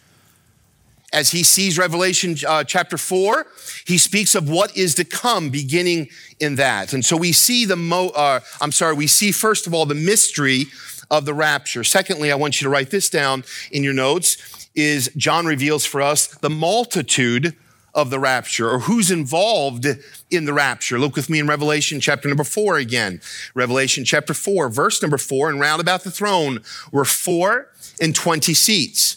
[1.12, 3.46] As he sees Revelation uh, chapter 4,
[3.84, 6.92] he speaks of what is to come beginning in that.
[6.92, 9.94] And so we see the, mo- uh, I'm sorry, we see first of all the
[9.94, 10.66] mystery
[11.10, 11.82] of the rapture.
[11.82, 16.00] Secondly, I want you to write this down in your notes, is John reveals for
[16.00, 17.56] us the multitude
[17.94, 19.86] of the rapture or who's involved
[20.30, 20.98] in the rapture.
[20.98, 23.20] Look with me in Revelation chapter number four again.
[23.54, 26.60] Revelation chapter four, verse number four, and round about the throne
[26.92, 27.68] were four
[28.00, 29.16] and twenty seats.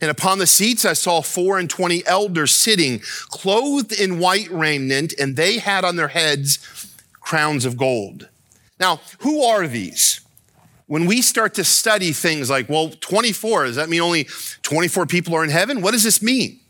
[0.00, 5.14] And upon the seats I saw four and twenty elders sitting, clothed in white raiment,
[5.18, 6.58] and they had on their heads
[7.20, 8.28] crowns of gold.
[8.78, 10.20] Now, who are these?
[10.86, 14.28] When we start to study things like, well, 24, does that mean only
[14.62, 15.82] 24 people are in heaven?
[15.82, 16.60] What does this mean?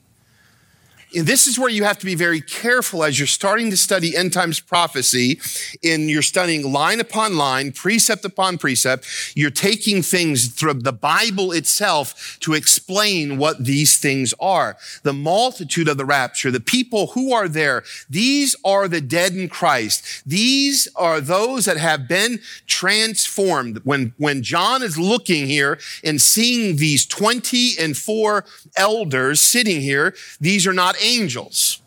[1.16, 4.14] And this is where you have to be very careful as you're starting to study
[4.14, 5.40] end times prophecy
[5.82, 9.06] and you're studying line upon line, precept upon precept.
[9.34, 14.76] You're taking things through the Bible itself to explain what these things are.
[15.04, 19.48] The multitude of the rapture, the people who are there, these are the dead in
[19.48, 20.22] Christ.
[20.26, 23.80] These are those that have been transformed.
[23.84, 28.44] When, when John is looking here and seeing these 20 and four
[28.76, 31.80] elders sitting here, these are not angels.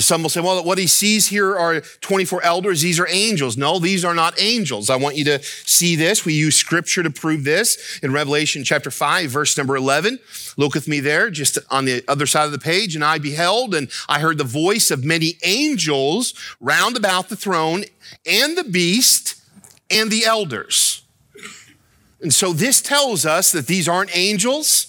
[0.00, 2.80] Some will say, well, what he sees here are 24 elders.
[2.80, 3.56] These are angels.
[3.56, 4.90] No, these are not angels.
[4.90, 6.24] I want you to see this.
[6.24, 10.18] We use scripture to prove this in Revelation chapter 5, verse number 11.
[10.56, 12.96] Look with me there, just on the other side of the page.
[12.96, 17.84] And I beheld, and I heard the voice of many angels round about the throne
[18.26, 19.40] and the beast
[19.88, 21.04] and the elders.
[22.20, 24.87] And so this tells us that these aren't angels.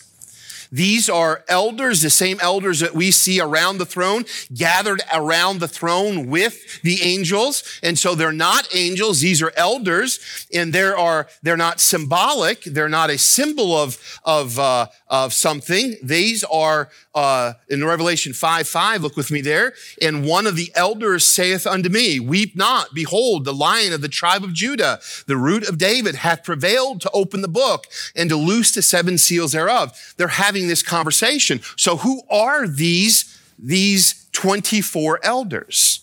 [0.71, 5.67] These are elders, the same elders that we see around the throne, gathered around the
[5.67, 7.63] throne with the angels.
[7.82, 9.21] And so they're not angels.
[9.21, 10.19] These are elders
[10.53, 12.63] and there are, they're not symbolic.
[12.63, 15.95] They're not a symbol of, of, uh, of something.
[16.03, 19.73] These are, uh, in Revelation 5, 5, look with me there.
[20.01, 22.93] And one of the elders saith unto me, weep not.
[22.93, 27.12] Behold, the lion of the tribe of Judah, the root of David hath prevailed to
[27.12, 30.13] open the book and to loose the seven seals thereof.
[30.17, 31.62] They're having having this conversation.
[31.78, 36.02] So who are these, these 24 elders?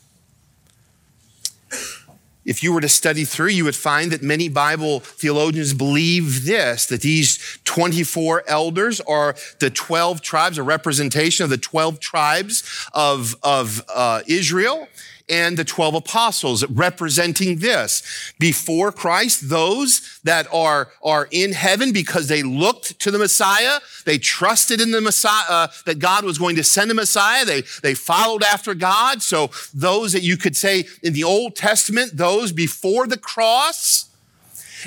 [2.44, 6.86] If you were to study through, you would find that many Bible theologians believe this,
[6.86, 13.34] that these 24 elders are the 12 tribes, a representation of the 12 tribes of,
[13.42, 14.86] of uh, Israel
[15.28, 18.32] and the 12 apostles representing this.
[18.38, 24.18] Before Christ, those that are, are in heaven because they looked to the Messiah, they
[24.18, 27.44] trusted in the Messiah, uh, that God was going to send a Messiah.
[27.44, 29.22] They, they followed after God.
[29.22, 34.10] So those that you could say in the Old Testament, those before the cross,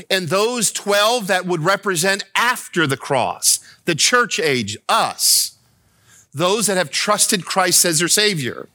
[0.09, 5.57] and those 12 that would represent after the cross, the church age, us,
[6.33, 8.69] those that have trusted Christ as their Savior.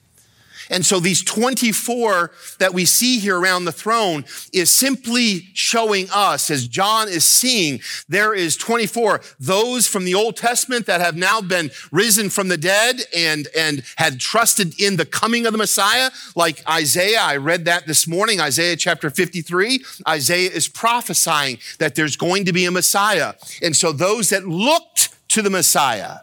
[0.71, 6.51] And so these 24 that we see here around the throne is simply showing us,
[6.51, 11.41] as John is seeing, there is 24, those from the Old Testament that have now
[11.41, 16.11] been risen from the dead and, and had trusted in the coming of the Messiah,
[16.35, 17.21] like Isaiah.
[17.21, 19.85] I read that this morning, Isaiah chapter 53.
[20.09, 23.35] Isaiah is prophesying that there's going to be a Messiah.
[23.63, 26.19] And so those that looked to the Messiah,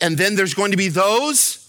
[0.00, 1.61] and then there's going to be those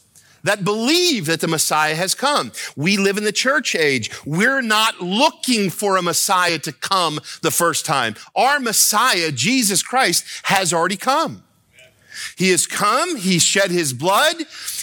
[0.43, 2.51] that believe that the Messiah has come.
[2.75, 4.11] We live in the church age.
[4.25, 8.15] We're not looking for a Messiah to come the first time.
[8.35, 11.43] Our Messiah, Jesus Christ, has already come.
[12.37, 13.17] He has come.
[13.17, 14.35] He shed his blood.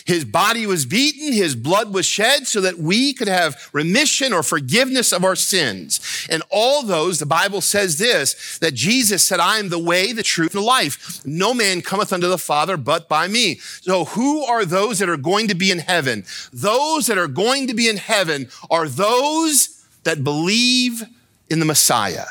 [0.06, 1.32] His body was beaten.
[1.32, 6.26] His blood was shed so that we could have remission or forgiveness of our sins.
[6.30, 10.22] And all those, the Bible says this, that Jesus said, I am the way, the
[10.22, 11.24] truth, and the life.
[11.24, 13.56] No man cometh unto the Father but by me.
[13.82, 16.24] So who are those that are going to be in heaven?
[16.52, 21.02] Those that are going to be in heaven are those that believe
[21.48, 22.26] in the Messiah.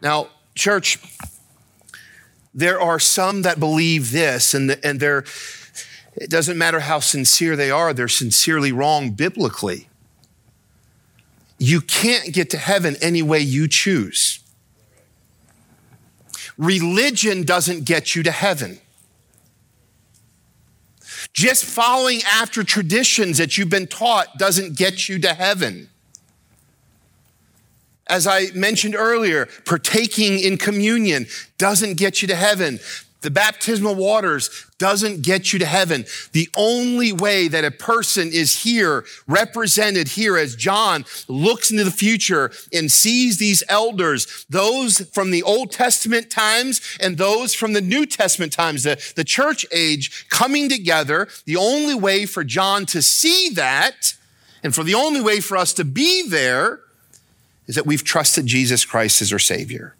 [0.00, 0.98] Now, church,
[2.54, 5.24] there are some that believe this, and, and they're,
[6.14, 9.88] it doesn't matter how sincere they are, they're sincerely wrong biblically.
[11.58, 14.40] You can't get to heaven any way you choose.
[16.58, 18.78] Religion doesn't get you to heaven.
[21.32, 25.88] Just following after traditions that you've been taught doesn't get you to heaven
[28.12, 32.78] as I mentioned earlier, partaking in communion doesn't get you to heaven.
[33.22, 36.04] The baptismal waters doesn't get you to heaven.
[36.32, 41.90] The only way that a person is here, represented here as John looks into the
[41.90, 47.80] future and sees these elders, those from the Old Testament times and those from the
[47.80, 53.00] New Testament times, the, the church age coming together, the only way for John to
[53.00, 54.12] see that
[54.62, 56.81] and for the only way for us to be there
[57.72, 59.96] is that we've trusted Jesus Christ as our Savior.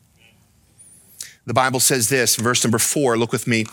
[1.46, 3.64] The Bible says this, verse number four, look with me.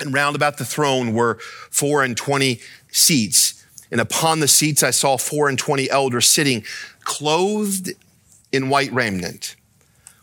[0.00, 1.38] And round about the throne were
[1.70, 3.64] four and twenty seats.
[3.90, 6.62] And upon the seats I saw four and twenty elders sitting,
[7.04, 7.92] clothed
[8.52, 9.56] in white raiment.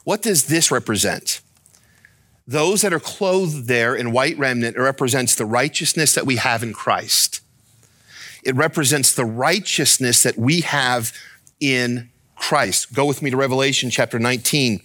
[0.04, 1.42] What does this represent?
[2.48, 6.74] Those that are clothed there in white raiment represents the righteousness that we have in
[6.74, 7.42] Christ.
[8.44, 11.12] It represents the righteousness that we have
[11.60, 12.94] in Christ.
[12.94, 14.80] Go with me to Revelation chapter 19.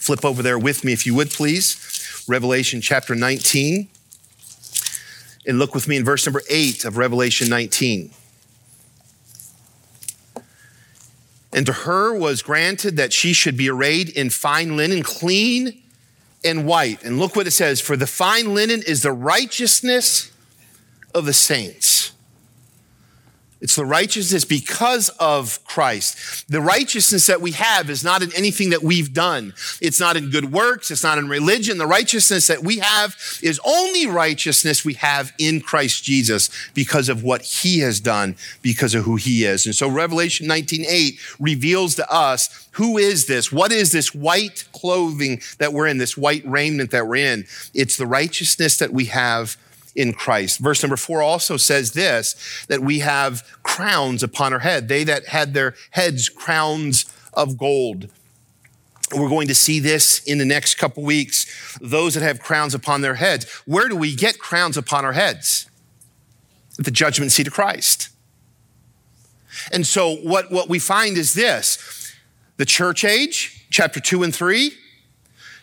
[0.00, 2.24] Flip over there with me, if you would, please.
[2.26, 3.88] Revelation chapter 19.
[5.46, 8.10] And look with me in verse number 8 of Revelation 19.
[11.52, 15.82] And to her was granted that she should be arrayed in fine linen, clean
[16.44, 17.04] and white.
[17.04, 20.32] And look what it says For the fine linen is the righteousness
[21.14, 22.12] of the saints.
[23.62, 26.48] It's the righteousness because of Christ.
[26.50, 29.54] The righteousness that we have is not in anything that we've done.
[29.80, 30.90] It's not in good works.
[30.90, 31.78] It's not in religion.
[31.78, 37.22] The righteousness that we have is only righteousness we have in Christ Jesus because of
[37.22, 39.64] what he has done, because of who he is.
[39.64, 43.52] And so Revelation 19:8 reveals to us who is this?
[43.52, 47.46] What is this white clothing that we're in, this white raiment that we're in?
[47.74, 49.56] It's the righteousness that we have
[49.94, 50.58] in Christ.
[50.58, 54.88] Verse number four also says this, that we have crowns upon our head.
[54.88, 58.08] They that had their heads crowns of gold.
[59.14, 61.76] We're going to see this in the next couple weeks.
[61.80, 63.44] Those that have crowns upon their heads.
[63.66, 65.68] Where do we get crowns upon our heads?
[66.78, 68.08] At the judgment seat of Christ.
[69.70, 72.14] And so what, what we find is this,
[72.56, 74.72] the church age, chapter two and three,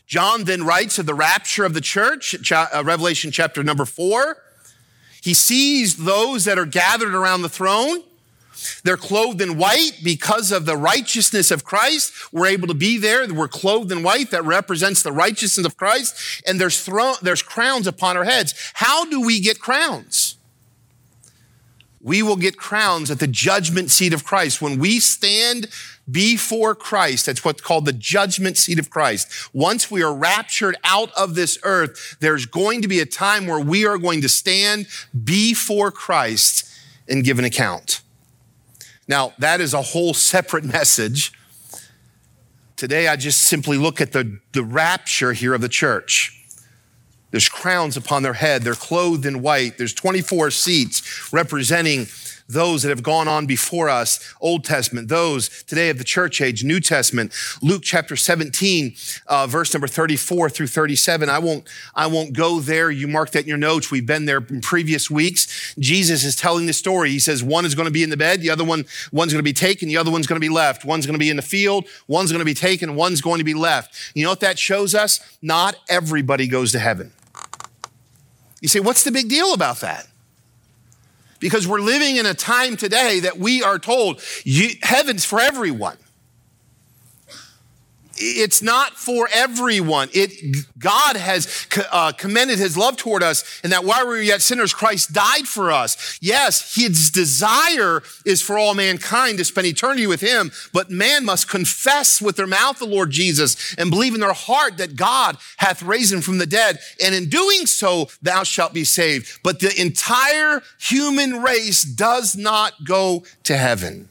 [0.09, 4.37] John then writes of the rapture of the church, uh, Revelation chapter number four.
[5.21, 8.01] He sees those that are gathered around the throne.
[8.83, 12.11] They're clothed in white because of the righteousness of Christ.
[12.33, 13.31] We're able to be there.
[13.31, 16.41] We're clothed in white that represents the righteousness of Christ.
[16.47, 16.89] And there's,
[17.21, 18.55] there's crowns upon our heads.
[18.73, 20.37] How do we get crowns?
[22.01, 24.59] We will get crowns at the judgment seat of Christ.
[24.59, 25.67] When we stand
[26.11, 27.25] before Christ.
[27.25, 29.53] That's what's called the judgment seat of Christ.
[29.53, 33.59] Once we are raptured out of this earth, there's going to be a time where
[33.59, 34.87] we are going to stand
[35.23, 36.65] before Christ
[37.07, 38.01] and give an account.
[39.07, 41.33] Now, that is a whole separate message.
[42.75, 46.35] Today, I just simply look at the, the rapture here of the church.
[47.31, 48.63] There's crowns upon their head.
[48.63, 49.77] They're clothed in white.
[49.77, 52.07] There's 24 seats representing
[52.49, 56.63] those that have gone on before us, Old Testament, those today of the church age,
[56.63, 57.31] New Testament,
[57.61, 58.95] Luke chapter 17,
[59.27, 61.29] uh, verse number 34 through 37.
[61.29, 62.89] I won't, I won't go there.
[62.89, 63.91] You mark that in your notes.
[63.91, 65.75] We've been there in previous weeks.
[65.77, 67.11] Jesus is telling the story.
[67.11, 69.39] He says one is going to be in the bed, the other one, one's going
[69.39, 70.83] to be taken, the other one's going to be left.
[70.83, 73.43] One's going to be in the field, one's going to be taken, one's going to
[73.43, 74.11] be left.
[74.15, 75.19] You know what that shows us?
[75.41, 77.13] Not everybody goes to heaven.
[78.59, 80.08] You say, what's the big deal about that?
[81.39, 84.21] Because we're living in a time today that we are told
[84.81, 85.97] heaven's for everyone
[88.19, 90.09] it's not for everyone.
[90.13, 94.41] It, God has uh, commended his love toward us and that while we were yet
[94.41, 96.17] sinners, Christ died for us.
[96.21, 101.49] Yes, his desire is for all mankind to spend eternity with him, but man must
[101.49, 105.81] confess with their mouth the Lord Jesus and believe in their heart that God hath
[105.81, 106.79] raised him from the dead.
[107.03, 109.39] And in doing so, thou shalt be saved.
[109.43, 114.09] But the entire human race does not go to heaven.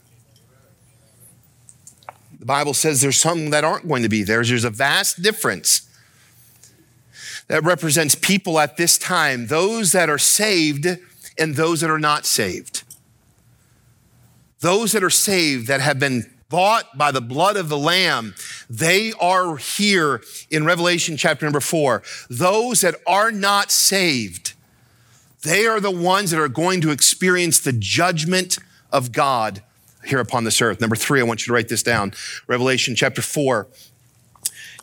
[2.39, 4.43] The Bible says there's some that aren't going to be there.
[4.43, 5.87] There's a vast difference
[7.47, 10.87] that represents people at this time, those that are saved
[11.37, 12.83] and those that are not saved.
[14.61, 18.35] Those that are saved that have been bought by the blood of the Lamb,
[18.69, 22.03] they are here in Revelation chapter number four.
[22.29, 24.53] Those that are not saved,
[25.43, 28.57] they are the ones that are going to experience the judgment
[28.91, 29.61] of God
[30.05, 30.81] here upon this earth.
[30.81, 32.13] Number three, I want you to write this down.
[32.47, 33.67] Revelation chapter four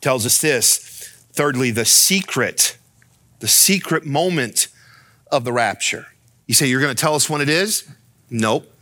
[0.00, 0.78] tells us this.
[1.32, 2.76] Thirdly, the secret,
[3.40, 4.68] the secret moment
[5.30, 6.06] of the rapture.
[6.46, 7.88] You say, You're going to tell us when it is?
[8.30, 8.72] Nope.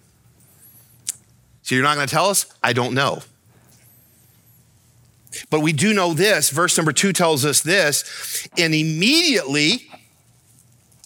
[1.63, 2.47] So you're not going to tell us?
[2.63, 3.23] I don't know.
[5.51, 6.51] But we do know this.
[6.51, 8.47] Verse number two tells us this.
[8.59, 9.89] And immediately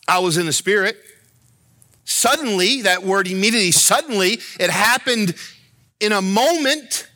[0.06, 0.98] I was in the Spirit
[2.08, 5.34] Suddenly, that word immediately, suddenly, it happened
[6.00, 7.06] in a moment.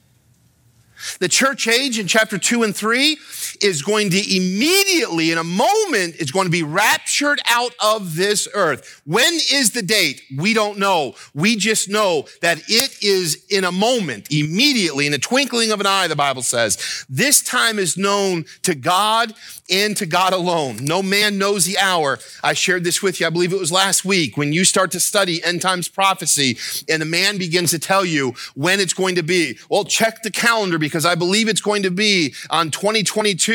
[1.19, 3.17] The church age in chapter two and three
[3.63, 8.49] is going to immediately, in a moment, is going to be raptured out of this
[8.55, 9.03] earth.
[9.05, 10.23] When is the date?
[10.37, 11.15] We don't know.
[11.35, 15.87] We just know that it is in a moment, immediately, in a twinkling of an
[15.87, 17.07] eye, the Bible says.
[17.09, 19.35] This time is known to God
[19.71, 20.79] and to God alone.
[20.83, 22.19] No man knows the hour.
[22.43, 25.01] I shared this with you, I believe it was last week, when you start to
[25.01, 26.59] study end times prophecy
[26.89, 29.59] and the man begins to tell you when it's going to be.
[29.71, 33.52] Well, check the calendar because I believe it's going to be on 2022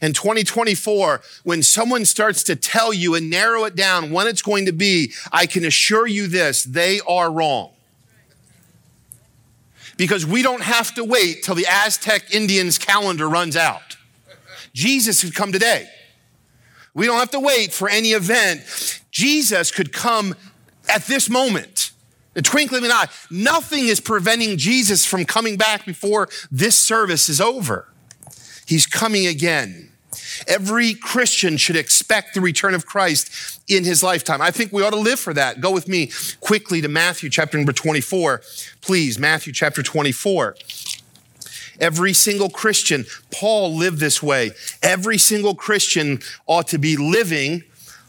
[0.00, 1.20] and 2024.
[1.44, 5.12] When someone starts to tell you and narrow it down when it's going to be,
[5.32, 7.72] I can assure you this, they are wrong
[10.00, 13.98] because we don't have to wait till the Aztec Indians calendar runs out.
[14.72, 15.90] Jesus could come today.
[16.94, 18.62] We don't have to wait for any event.
[19.10, 20.34] Jesus could come
[20.88, 21.90] at this moment.
[22.32, 23.08] The twinkling of an eye.
[23.30, 27.86] Nothing is preventing Jesus from coming back before this service is over.
[28.70, 29.90] He's coming again.
[30.46, 34.40] Every Christian should expect the return of Christ in his lifetime.
[34.40, 35.60] I think we ought to live for that.
[35.60, 38.42] Go with me quickly to Matthew chapter number 24.
[38.80, 40.54] Please, Matthew chapter 24.
[41.80, 44.52] Every single Christian, Paul lived this way.
[44.84, 47.64] Every single Christian ought to be living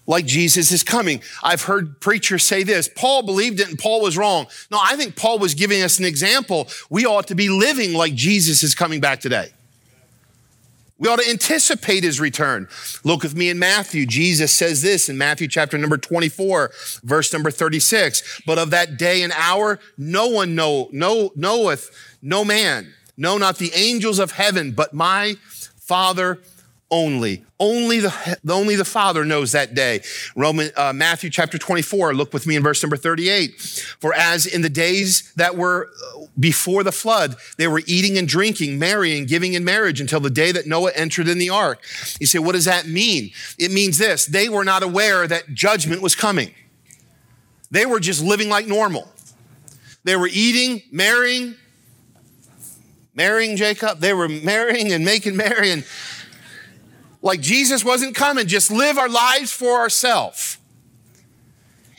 [0.05, 1.24] like Jesus is coming.
[1.41, 2.88] I've heard preachers say this.
[2.88, 4.45] Paul believed it and Paul was wrong.
[4.70, 6.68] No, I think Paul was giving us an example.
[6.91, 9.53] We ought to be living like Jesus is coming back today.
[11.02, 12.68] We ought to anticipate his return.
[13.04, 14.06] Look with me in Matthew.
[14.06, 16.72] Jesus says this in Matthew chapter number 24,
[17.04, 18.43] verse number 36.
[18.45, 21.89] But of that day and hour, no one know, know, knoweth,
[22.22, 25.38] no man, no, not the angels of heaven, but my
[25.80, 26.39] Father
[26.92, 27.46] only.
[27.60, 30.02] Only the, only the Father knows that day.
[30.36, 33.60] Roman, uh, Matthew chapter 24, look with me in verse number 38.
[34.00, 38.28] For as in the days that were uh, before the flood, they were eating and
[38.28, 41.82] drinking, marrying, giving in marriage until the day that Noah entered in the ark.
[42.20, 43.32] You say, what does that mean?
[43.58, 44.26] It means this.
[44.26, 46.54] They were not aware that judgment was coming.
[47.72, 49.10] They were just living like normal.
[50.04, 51.56] They were eating, marrying,
[53.16, 54.00] marrying Jacob.
[54.00, 55.86] They were marrying and making merry and
[57.22, 60.57] like Jesus wasn't coming, just live our lives for ourselves.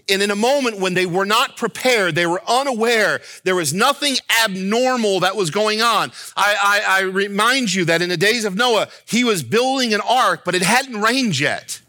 [0.08, 4.16] And in a moment when they were not prepared, they were unaware, there was nothing
[4.44, 6.10] abnormal that was going on.
[6.36, 10.00] I, I, I, remind you that in the days of Noah, he was building an
[10.00, 11.80] ark, but it hadn't rained yet.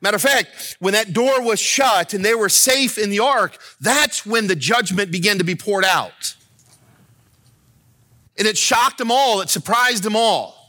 [0.00, 3.56] Matter of fact, when that door was shut and they were safe in the ark,
[3.80, 6.34] that's when the judgment began to be poured out.
[8.36, 10.63] And it shocked them all, it surprised them all.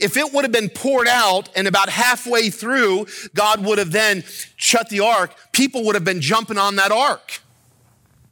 [0.00, 4.24] If it would have been poured out and about halfway through, God would have then
[4.56, 7.40] shut the ark, people would have been jumping on that ark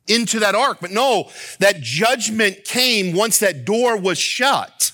[0.08, 0.78] into that ark.
[0.80, 1.30] But no,
[1.60, 4.92] that judgment came once that door was shut.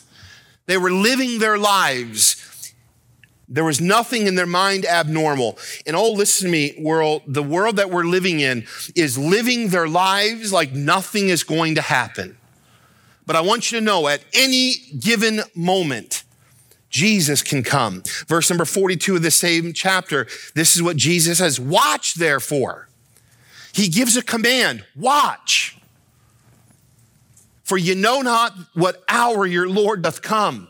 [0.66, 2.72] They were living their lives.
[3.48, 5.58] There was nothing in their mind abnormal.
[5.86, 9.88] And oh, listen to me, world, the world that we're living in is living their
[9.88, 12.38] lives like nothing is going to happen.
[13.26, 16.24] But I want you to know at any given moment,
[16.92, 18.02] Jesus can come.
[18.28, 22.88] Verse number 42 of the same chapter, this is what Jesus says Watch therefore.
[23.72, 25.78] He gives a command watch.
[27.64, 30.68] For you know not what hour your Lord doth come.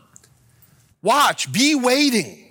[1.01, 2.42] Watch, be waiting.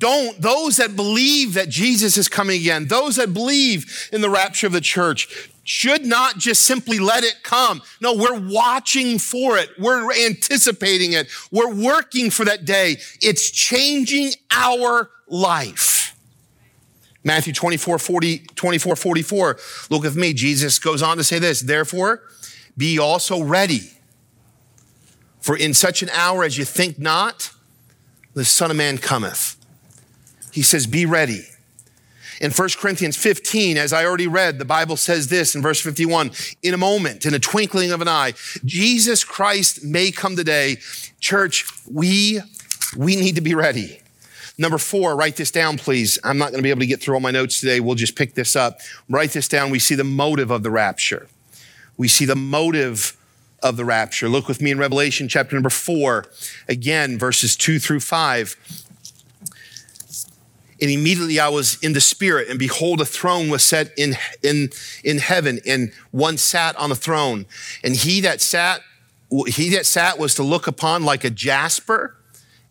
[0.00, 4.66] Don't, those that believe that Jesus is coming again, those that believe in the rapture
[4.66, 7.82] of the church, should not just simply let it come.
[8.00, 9.68] No, we're watching for it.
[9.78, 11.28] We're anticipating it.
[11.52, 12.96] We're working for that day.
[13.20, 16.16] It's changing our life.
[17.22, 19.58] Matthew 24, 40, 24, 44.
[19.90, 20.32] Look with me.
[20.32, 21.60] Jesus goes on to say this.
[21.60, 22.22] Therefore,
[22.74, 23.90] be also ready.
[25.40, 27.50] For in such an hour as you think not,
[28.32, 29.59] the Son of Man cometh.
[30.52, 31.42] He says, be ready.
[32.40, 36.30] In 1 Corinthians 15, as I already read, the Bible says this in verse 51
[36.62, 38.32] in a moment, in a twinkling of an eye,
[38.64, 40.78] Jesus Christ may come today.
[41.20, 42.40] Church, we,
[42.96, 44.00] we need to be ready.
[44.56, 46.18] Number four, write this down, please.
[46.24, 47.80] I'm not going to be able to get through all my notes today.
[47.80, 48.80] We'll just pick this up.
[49.08, 49.70] Write this down.
[49.70, 51.28] We see the motive of the rapture.
[51.98, 53.16] We see the motive
[53.62, 54.28] of the rapture.
[54.28, 56.26] Look with me in Revelation chapter number four,
[56.68, 58.56] again, verses two through five.
[60.80, 64.70] And immediately I was in the spirit, and behold, a throne was set in, in,
[65.04, 67.46] in heaven, and one sat on the throne.
[67.84, 68.80] And he that sat,
[69.46, 72.16] he that sat was to look upon like a jasper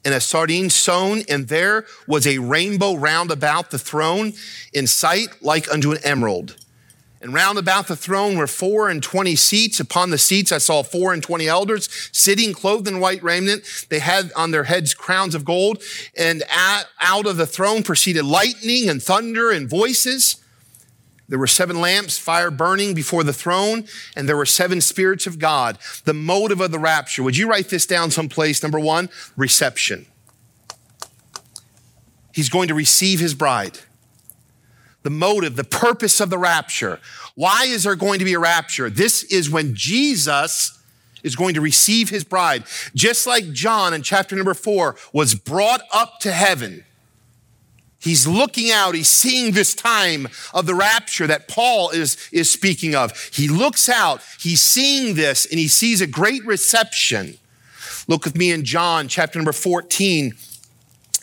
[0.06, 1.24] and a sardine stone.
[1.30, 4.34] and there was a rainbow round about the throne
[4.74, 6.56] in sight like unto an emerald.
[7.22, 9.80] And round about the throne were four and twenty seats.
[9.80, 13.64] Upon the seats I saw four and twenty elders sitting clothed in white raiment.
[13.90, 15.84] They had on their heads crowns of gold.
[16.18, 20.38] And out of the throne proceeded lightning and thunder and voices.
[21.28, 25.38] There were seven lamps, fire burning before the throne, and there were seven spirits of
[25.38, 25.78] God.
[26.06, 27.22] The motive of the rapture.
[27.22, 28.64] Would you write this down someplace?
[28.64, 30.08] Number one, reception.
[32.34, 33.78] He's going to receive his bride
[35.04, 37.00] the motive, the purpose of the rapture.
[37.36, 38.90] Why is there going to be a rapture?
[38.90, 40.78] This is when Jesus
[41.24, 42.64] is going to receive his bride.
[42.96, 46.84] Just like John in chapter number four was brought up to heaven.
[48.02, 52.96] He's looking out, he's seeing this time of the rapture that Paul is, is speaking
[52.96, 53.18] of.
[53.34, 57.38] He looks out, he's seeing this, and he sees a great reception.
[58.08, 60.34] Look with me in John chapter number 14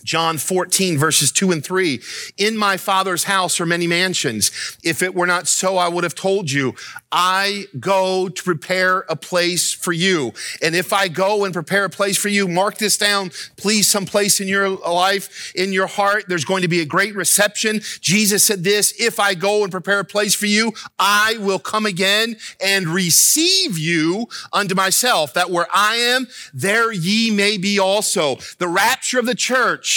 [0.06, 2.00] John 14 verses 2 and 3.
[2.38, 4.78] In my father's house are many mansions.
[4.84, 6.74] If it were not so, I would have told you,
[7.10, 10.32] I go to prepare a place for you.
[10.62, 14.38] And if I go and prepare a place for you, mark this down, please, someplace
[14.40, 17.80] in your life, in your heart, there's going to be a great reception.
[18.00, 21.84] Jesus said this, if I go and prepare a place for you, I will come
[21.84, 28.36] again and receive you unto myself, that where I am, there ye may be also.
[28.58, 29.95] The rapture of the church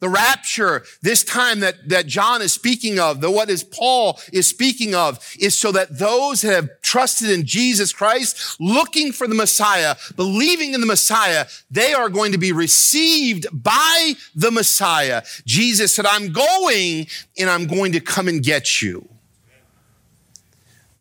[0.00, 4.46] the rapture, this time that, that John is speaking of, the what is Paul is
[4.46, 9.34] speaking of, is so that those that have trusted in Jesus Christ, looking for the
[9.34, 15.22] Messiah, believing in the Messiah, they are going to be received by the Messiah.
[15.44, 17.06] Jesus said, I'm going
[17.38, 19.06] and I'm going to come and get you.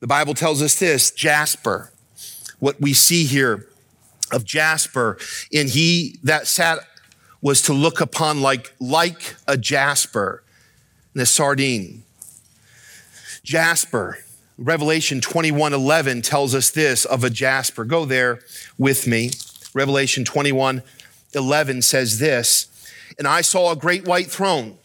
[0.01, 1.91] The Bible tells us this, Jasper,
[2.59, 3.65] what we see here
[4.31, 5.17] of Jasper,
[5.53, 6.79] and he that sat
[7.41, 10.43] was to look upon like, like a jasper
[11.13, 12.03] and a sardine.
[13.43, 14.19] Jasper,
[14.57, 17.85] Revelation 21 11 tells us this of a jasper.
[17.85, 18.39] Go there
[18.77, 19.31] with me.
[19.73, 20.83] Revelation 21
[21.33, 22.67] 11 says this
[23.17, 24.77] And I saw a great white throne,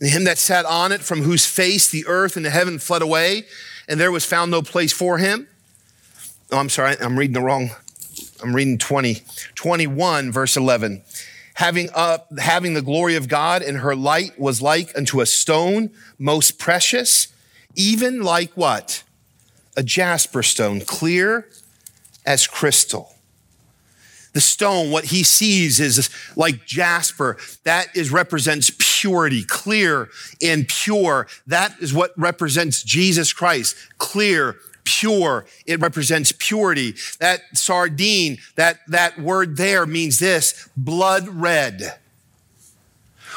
[0.00, 3.02] and him that sat on it, from whose face the earth and the heaven fled
[3.02, 3.44] away,
[3.88, 5.48] and there was found no place for him.
[6.52, 7.70] Oh, I'm sorry, I'm reading the wrong.
[8.42, 9.22] I'm reading 20,
[9.54, 11.02] 21, verse 11
[11.62, 15.90] having up, having the glory of God, and her light was like unto a stone
[16.18, 17.28] most precious,
[17.76, 19.04] even like what?
[19.76, 21.46] A jasper stone, clear
[22.26, 23.14] as crystal.
[24.32, 27.36] The stone, what he sees is like jasper.
[27.62, 30.08] That is represents purity, clear
[30.42, 31.28] and pure.
[31.46, 35.46] That is what represents Jesus Christ, clear pure.
[35.66, 36.94] It represents purity.
[37.20, 41.98] That sardine, that, that word there means this, blood red.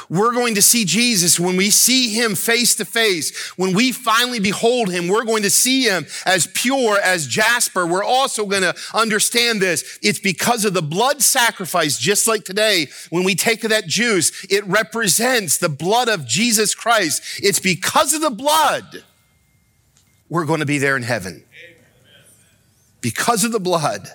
[0.10, 3.50] We're going to see Jesus when we see him face to face.
[3.58, 7.88] When we finally behold him, we're going to see him as pure as jasper.
[7.88, 9.98] We're also going to understand this.
[10.02, 14.66] It's because of the blood sacrifice, just like today, when we take that juice, it
[14.68, 17.39] represents the blood of Jesus Christ.
[17.41, 19.04] It's because of the blood
[20.30, 21.43] we're going to be there in heaven.
[23.01, 24.07] Because of the blood,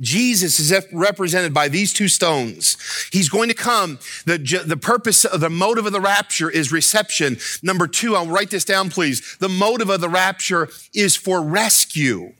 [0.00, 2.76] Jesus is represented by these two stones.
[3.12, 3.98] He's going to come.
[4.24, 7.38] The, the purpose of the motive of the rapture is reception.
[7.62, 9.36] Number two, I'll write this down, please.
[9.38, 12.34] The motive of the rapture is for rescue.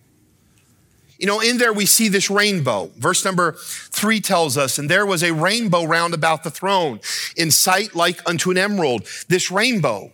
[1.18, 2.90] You know, in there we see this rainbow.
[2.96, 7.00] Verse number three tells us, and there was a rainbow round about the throne,
[7.36, 9.06] in sight like unto an emerald.
[9.28, 10.10] This rainbow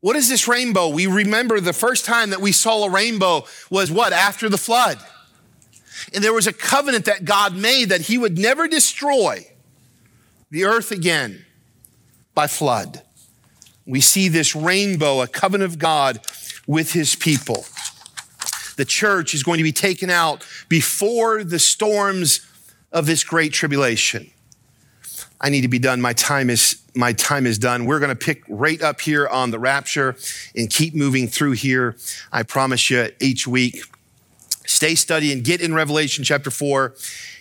[0.00, 0.88] what is this rainbow?
[0.88, 4.12] We remember the first time that we saw a rainbow was what?
[4.12, 4.98] After the flood.
[6.14, 9.46] And there was a covenant that God made that he would never destroy
[10.50, 11.44] the earth again
[12.34, 13.02] by flood.
[13.86, 16.20] We see this rainbow, a covenant of God
[16.66, 17.66] with his people.
[18.76, 22.46] The church is going to be taken out before the storms
[22.92, 24.30] of this great tribulation.
[25.40, 26.00] I need to be done.
[26.00, 27.84] My time is, my time is done.
[27.84, 30.16] We're going to pick right up here on the rapture
[30.56, 31.96] and keep moving through here.
[32.32, 33.82] I promise you each week.
[34.66, 36.94] Stay studying, get in Revelation chapter four,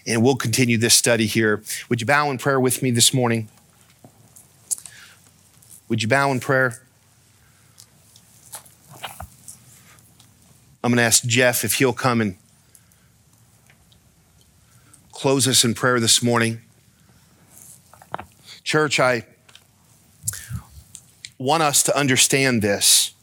[0.07, 1.63] and we'll continue this study here.
[1.89, 3.49] Would you bow in prayer with me this morning?
[5.87, 6.81] Would you bow in prayer?
[10.83, 12.37] I'm going to ask Jeff if he'll come and
[15.11, 16.61] close us in prayer this morning.
[18.63, 19.25] Church, I
[21.39, 23.13] want us to understand this.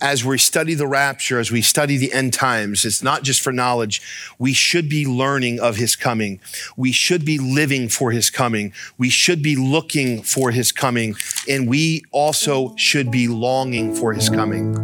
[0.00, 3.52] As we study the rapture, as we study the end times, it's not just for
[3.52, 4.00] knowledge.
[4.38, 6.40] We should be learning of his coming.
[6.74, 8.72] We should be living for his coming.
[8.96, 11.16] We should be looking for his coming.
[11.46, 14.74] And we also should be longing for his coming.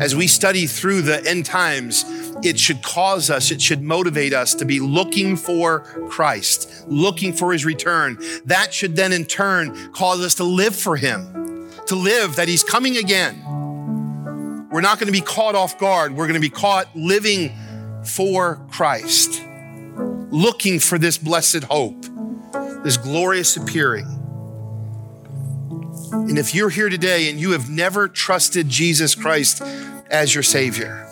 [0.00, 2.04] As we study through the end times,
[2.42, 7.52] it should cause us, it should motivate us to be looking for Christ, looking for
[7.52, 8.18] his return.
[8.44, 12.62] That should then in turn cause us to live for him, to live that he's
[12.62, 13.42] coming again.
[14.70, 16.12] We're not going to be caught off guard.
[16.12, 17.52] We're going to be caught living
[18.04, 19.42] for Christ,
[20.30, 22.04] looking for this blessed hope,
[22.84, 24.06] this glorious appearing.
[26.12, 29.62] And if you're here today and you have never trusted Jesus Christ
[30.10, 31.06] as your Savior,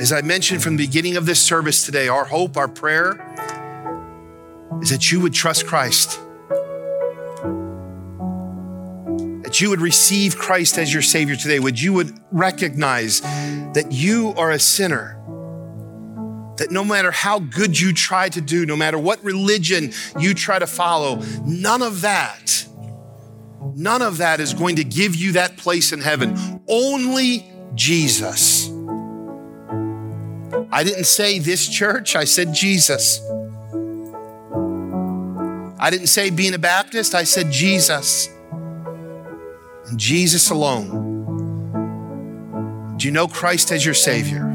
[0.00, 3.20] as I mentioned from the beginning of this service today, our hope, our prayer
[4.80, 6.18] is that you would trust Christ,
[9.42, 14.32] that you would receive Christ as your Savior today, would you would recognize that you
[14.38, 15.18] are a sinner
[16.56, 20.58] that no matter how good you try to do, no matter what religion you try
[20.58, 22.66] to follow, none of that,
[23.74, 26.62] none of that is going to give you that place in heaven.
[26.66, 28.69] Only Jesus.
[30.72, 33.20] I didn't say this church, I said Jesus.
[35.78, 38.28] I didn't say being a Baptist, I said Jesus.
[39.86, 41.08] And Jesus alone.
[42.98, 44.46] Do you know Christ as your Savior?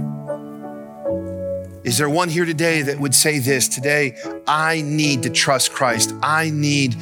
[1.84, 3.68] Is there one here today that would say this?
[3.68, 6.14] Today, I need to trust Christ.
[6.24, 6.96] I need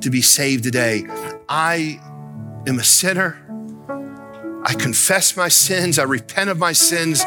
[0.00, 1.06] to be saved today.
[1.48, 2.00] I
[2.66, 3.38] am a sinner.
[4.64, 5.98] I confess my sins.
[5.98, 7.24] I repent of my sins.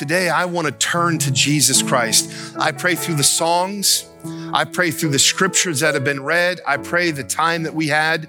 [0.00, 2.56] Today, I want to turn to Jesus Christ.
[2.58, 4.08] I pray through the songs.
[4.50, 6.58] I pray through the scriptures that have been read.
[6.66, 8.26] I pray the time that we had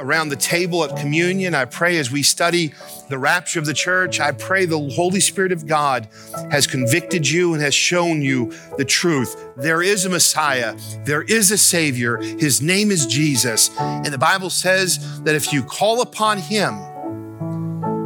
[0.00, 1.54] around the table at communion.
[1.54, 2.74] I pray as we study
[3.08, 6.08] the rapture of the church, I pray the Holy Spirit of God
[6.50, 9.40] has convicted you and has shown you the truth.
[9.56, 12.16] There is a Messiah, there is a Savior.
[12.16, 13.70] His name is Jesus.
[13.78, 16.74] And the Bible says that if you call upon Him,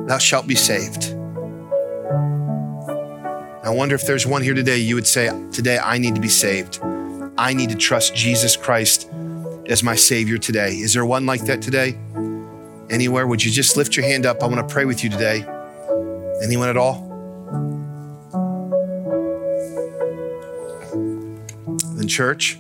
[0.07, 1.14] thou shalt be saved.
[3.65, 6.29] I wonder if there's one here today, you would say, Today I need to be
[6.29, 6.81] saved.
[7.39, 9.11] I need to trust Jesus Christ
[9.71, 10.73] as my Savior today.
[10.73, 11.99] Is there one like that today?
[12.91, 13.27] Anywhere?
[13.27, 14.43] Would you just lift your hand up?
[14.43, 15.47] I want to pray with you today.
[16.43, 17.09] Anyone at all?
[21.97, 22.59] Then, church,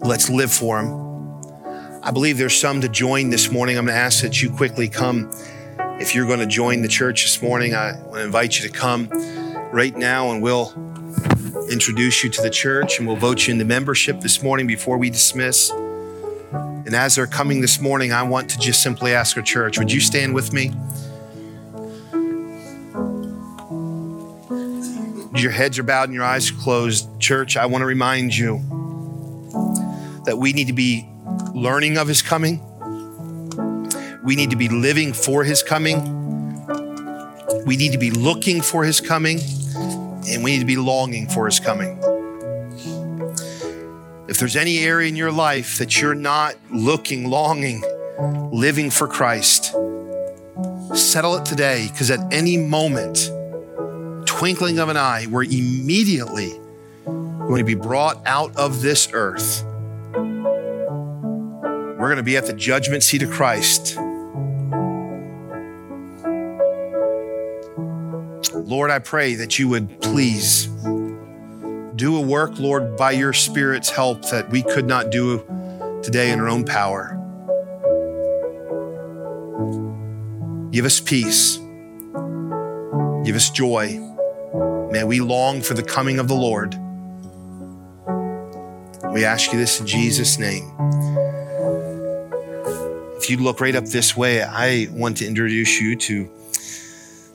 [0.00, 2.02] let's live for Him.
[2.02, 3.78] I believe there's some to join this morning.
[3.78, 5.30] I'm going to ask that you quickly come.
[5.98, 8.72] If you're going to join the church this morning, I want to invite you to
[8.72, 9.08] come
[9.72, 10.72] right now and we'll
[11.70, 15.10] introduce you to the church and we'll vote you into membership this morning before we
[15.10, 15.70] dismiss.
[16.50, 19.92] And as they're coming this morning, I want to just simply ask our church, would
[19.92, 20.72] you stand with me?
[25.38, 27.20] Your heads are bowed and your eyes closed.
[27.20, 28.58] Church, I want to remind you
[30.24, 31.08] that we need to be
[31.54, 32.64] learning of his coming.
[34.24, 36.14] We need to be living for his coming.
[37.66, 39.40] We need to be looking for his coming
[40.32, 41.98] and we need to be longing for his coming.
[44.28, 47.82] If there's any area in your life that you're not looking, longing,
[48.52, 49.74] living for Christ,
[50.94, 53.30] settle it today because at any moment,
[54.26, 56.50] twinkling of an eye, we're immediately
[57.04, 59.64] going to be brought out of this earth.
[60.14, 63.98] We're going to be at the judgment seat of Christ.
[68.68, 70.66] Lord, I pray that you would please
[71.96, 75.38] do a work, Lord, by your Spirit's help that we could not do
[76.02, 77.14] today in our own power.
[80.70, 81.56] Give us peace.
[83.24, 83.98] Give us joy.
[84.92, 86.74] May we long for the coming of the Lord.
[89.14, 90.70] We ask you this in Jesus' name.
[93.16, 96.30] If you look right up this way, I want to introduce you to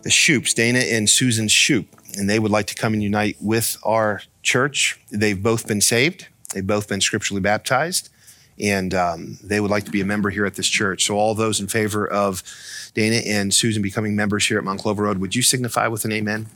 [0.04, 1.88] the Shoups, Dana and Susan Shoup,
[2.18, 5.00] and they would like to come and unite with our church.
[5.12, 8.10] They've both been saved, they've both been scripturally baptized,
[8.60, 11.06] and um, they would like to be a member here at this church.
[11.06, 12.44] So, all those in favor of
[12.94, 16.12] Dana and Susan becoming members here at Mount Clover Road, would you signify with an
[16.12, 16.48] amen?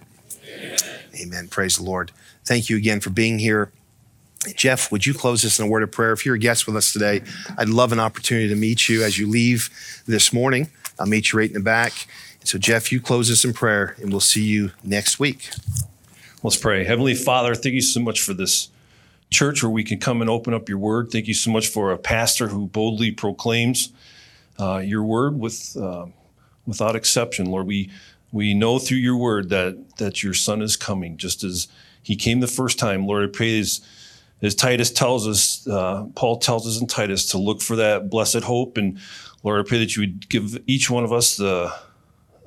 [0.48, 0.78] Amen.
[1.20, 1.48] amen.
[1.48, 2.12] Praise the Lord.
[2.46, 3.72] Thank you again for being here.
[4.56, 6.14] Jeff, would you close this in a word of prayer?
[6.14, 7.22] If you're a guest with us today,
[7.58, 9.70] I'd love an opportunity to meet you as you leave
[10.06, 10.70] this morning.
[11.00, 12.08] I'll meet you right in the back.
[12.48, 15.50] So, Jeff, you close us in prayer, and we'll see you next week.
[16.44, 16.86] Let's pray.
[16.86, 18.70] Heavenly Father, thank you so much for this
[19.30, 21.12] church where we can come and open up your word.
[21.12, 23.92] Thank you so much for a pastor who boldly proclaims
[24.58, 26.06] uh, your word with uh,
[26.66, 27.48] without exception.
[27.48, 27.92] Lord, we
[28.32, 31.68] we know through your word that that your son is coming, just as
[32.02, 33.06] he came the first time.
[33.06, 33.82] Lord, I pray as,
[34.42, 38.44] as Titus tells us, uh, Paul tells us in Titus to look for that blessed
[38.44, 38.78] hope.
[38.78, 39.00] And
[39.44, 41.74] Lord, I pray that you would give each one of us the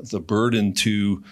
[0.03, 1.23] the burden to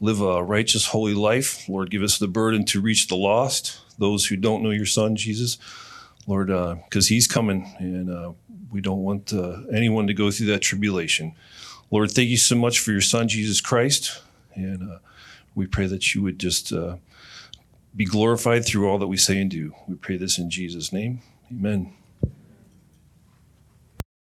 [0.00, 1.68] live a righteous, holy life.
[1.68, 5.16] Lord, give us the burden to reach the lost, those who don't know your Son,
[5.16, 5.58] Jesus.
[6.26, 8.32] Lord, because uh, He's coming, and uh,
[8.70, 11.34] we don't want uh, anyone to go through that tribulation.
[11.90, 14.22] Lord, thank you so much for your Son, Jesus Christ,
[14.54, 14.98] and uh,
[15.54, 16.96] we pray that you would just uh,
[17.94, 19.74] be glorified through all that we say and do.
[19.86, 21.20] We pray this in Jesus' name.
[21.50, 21.92] Amen.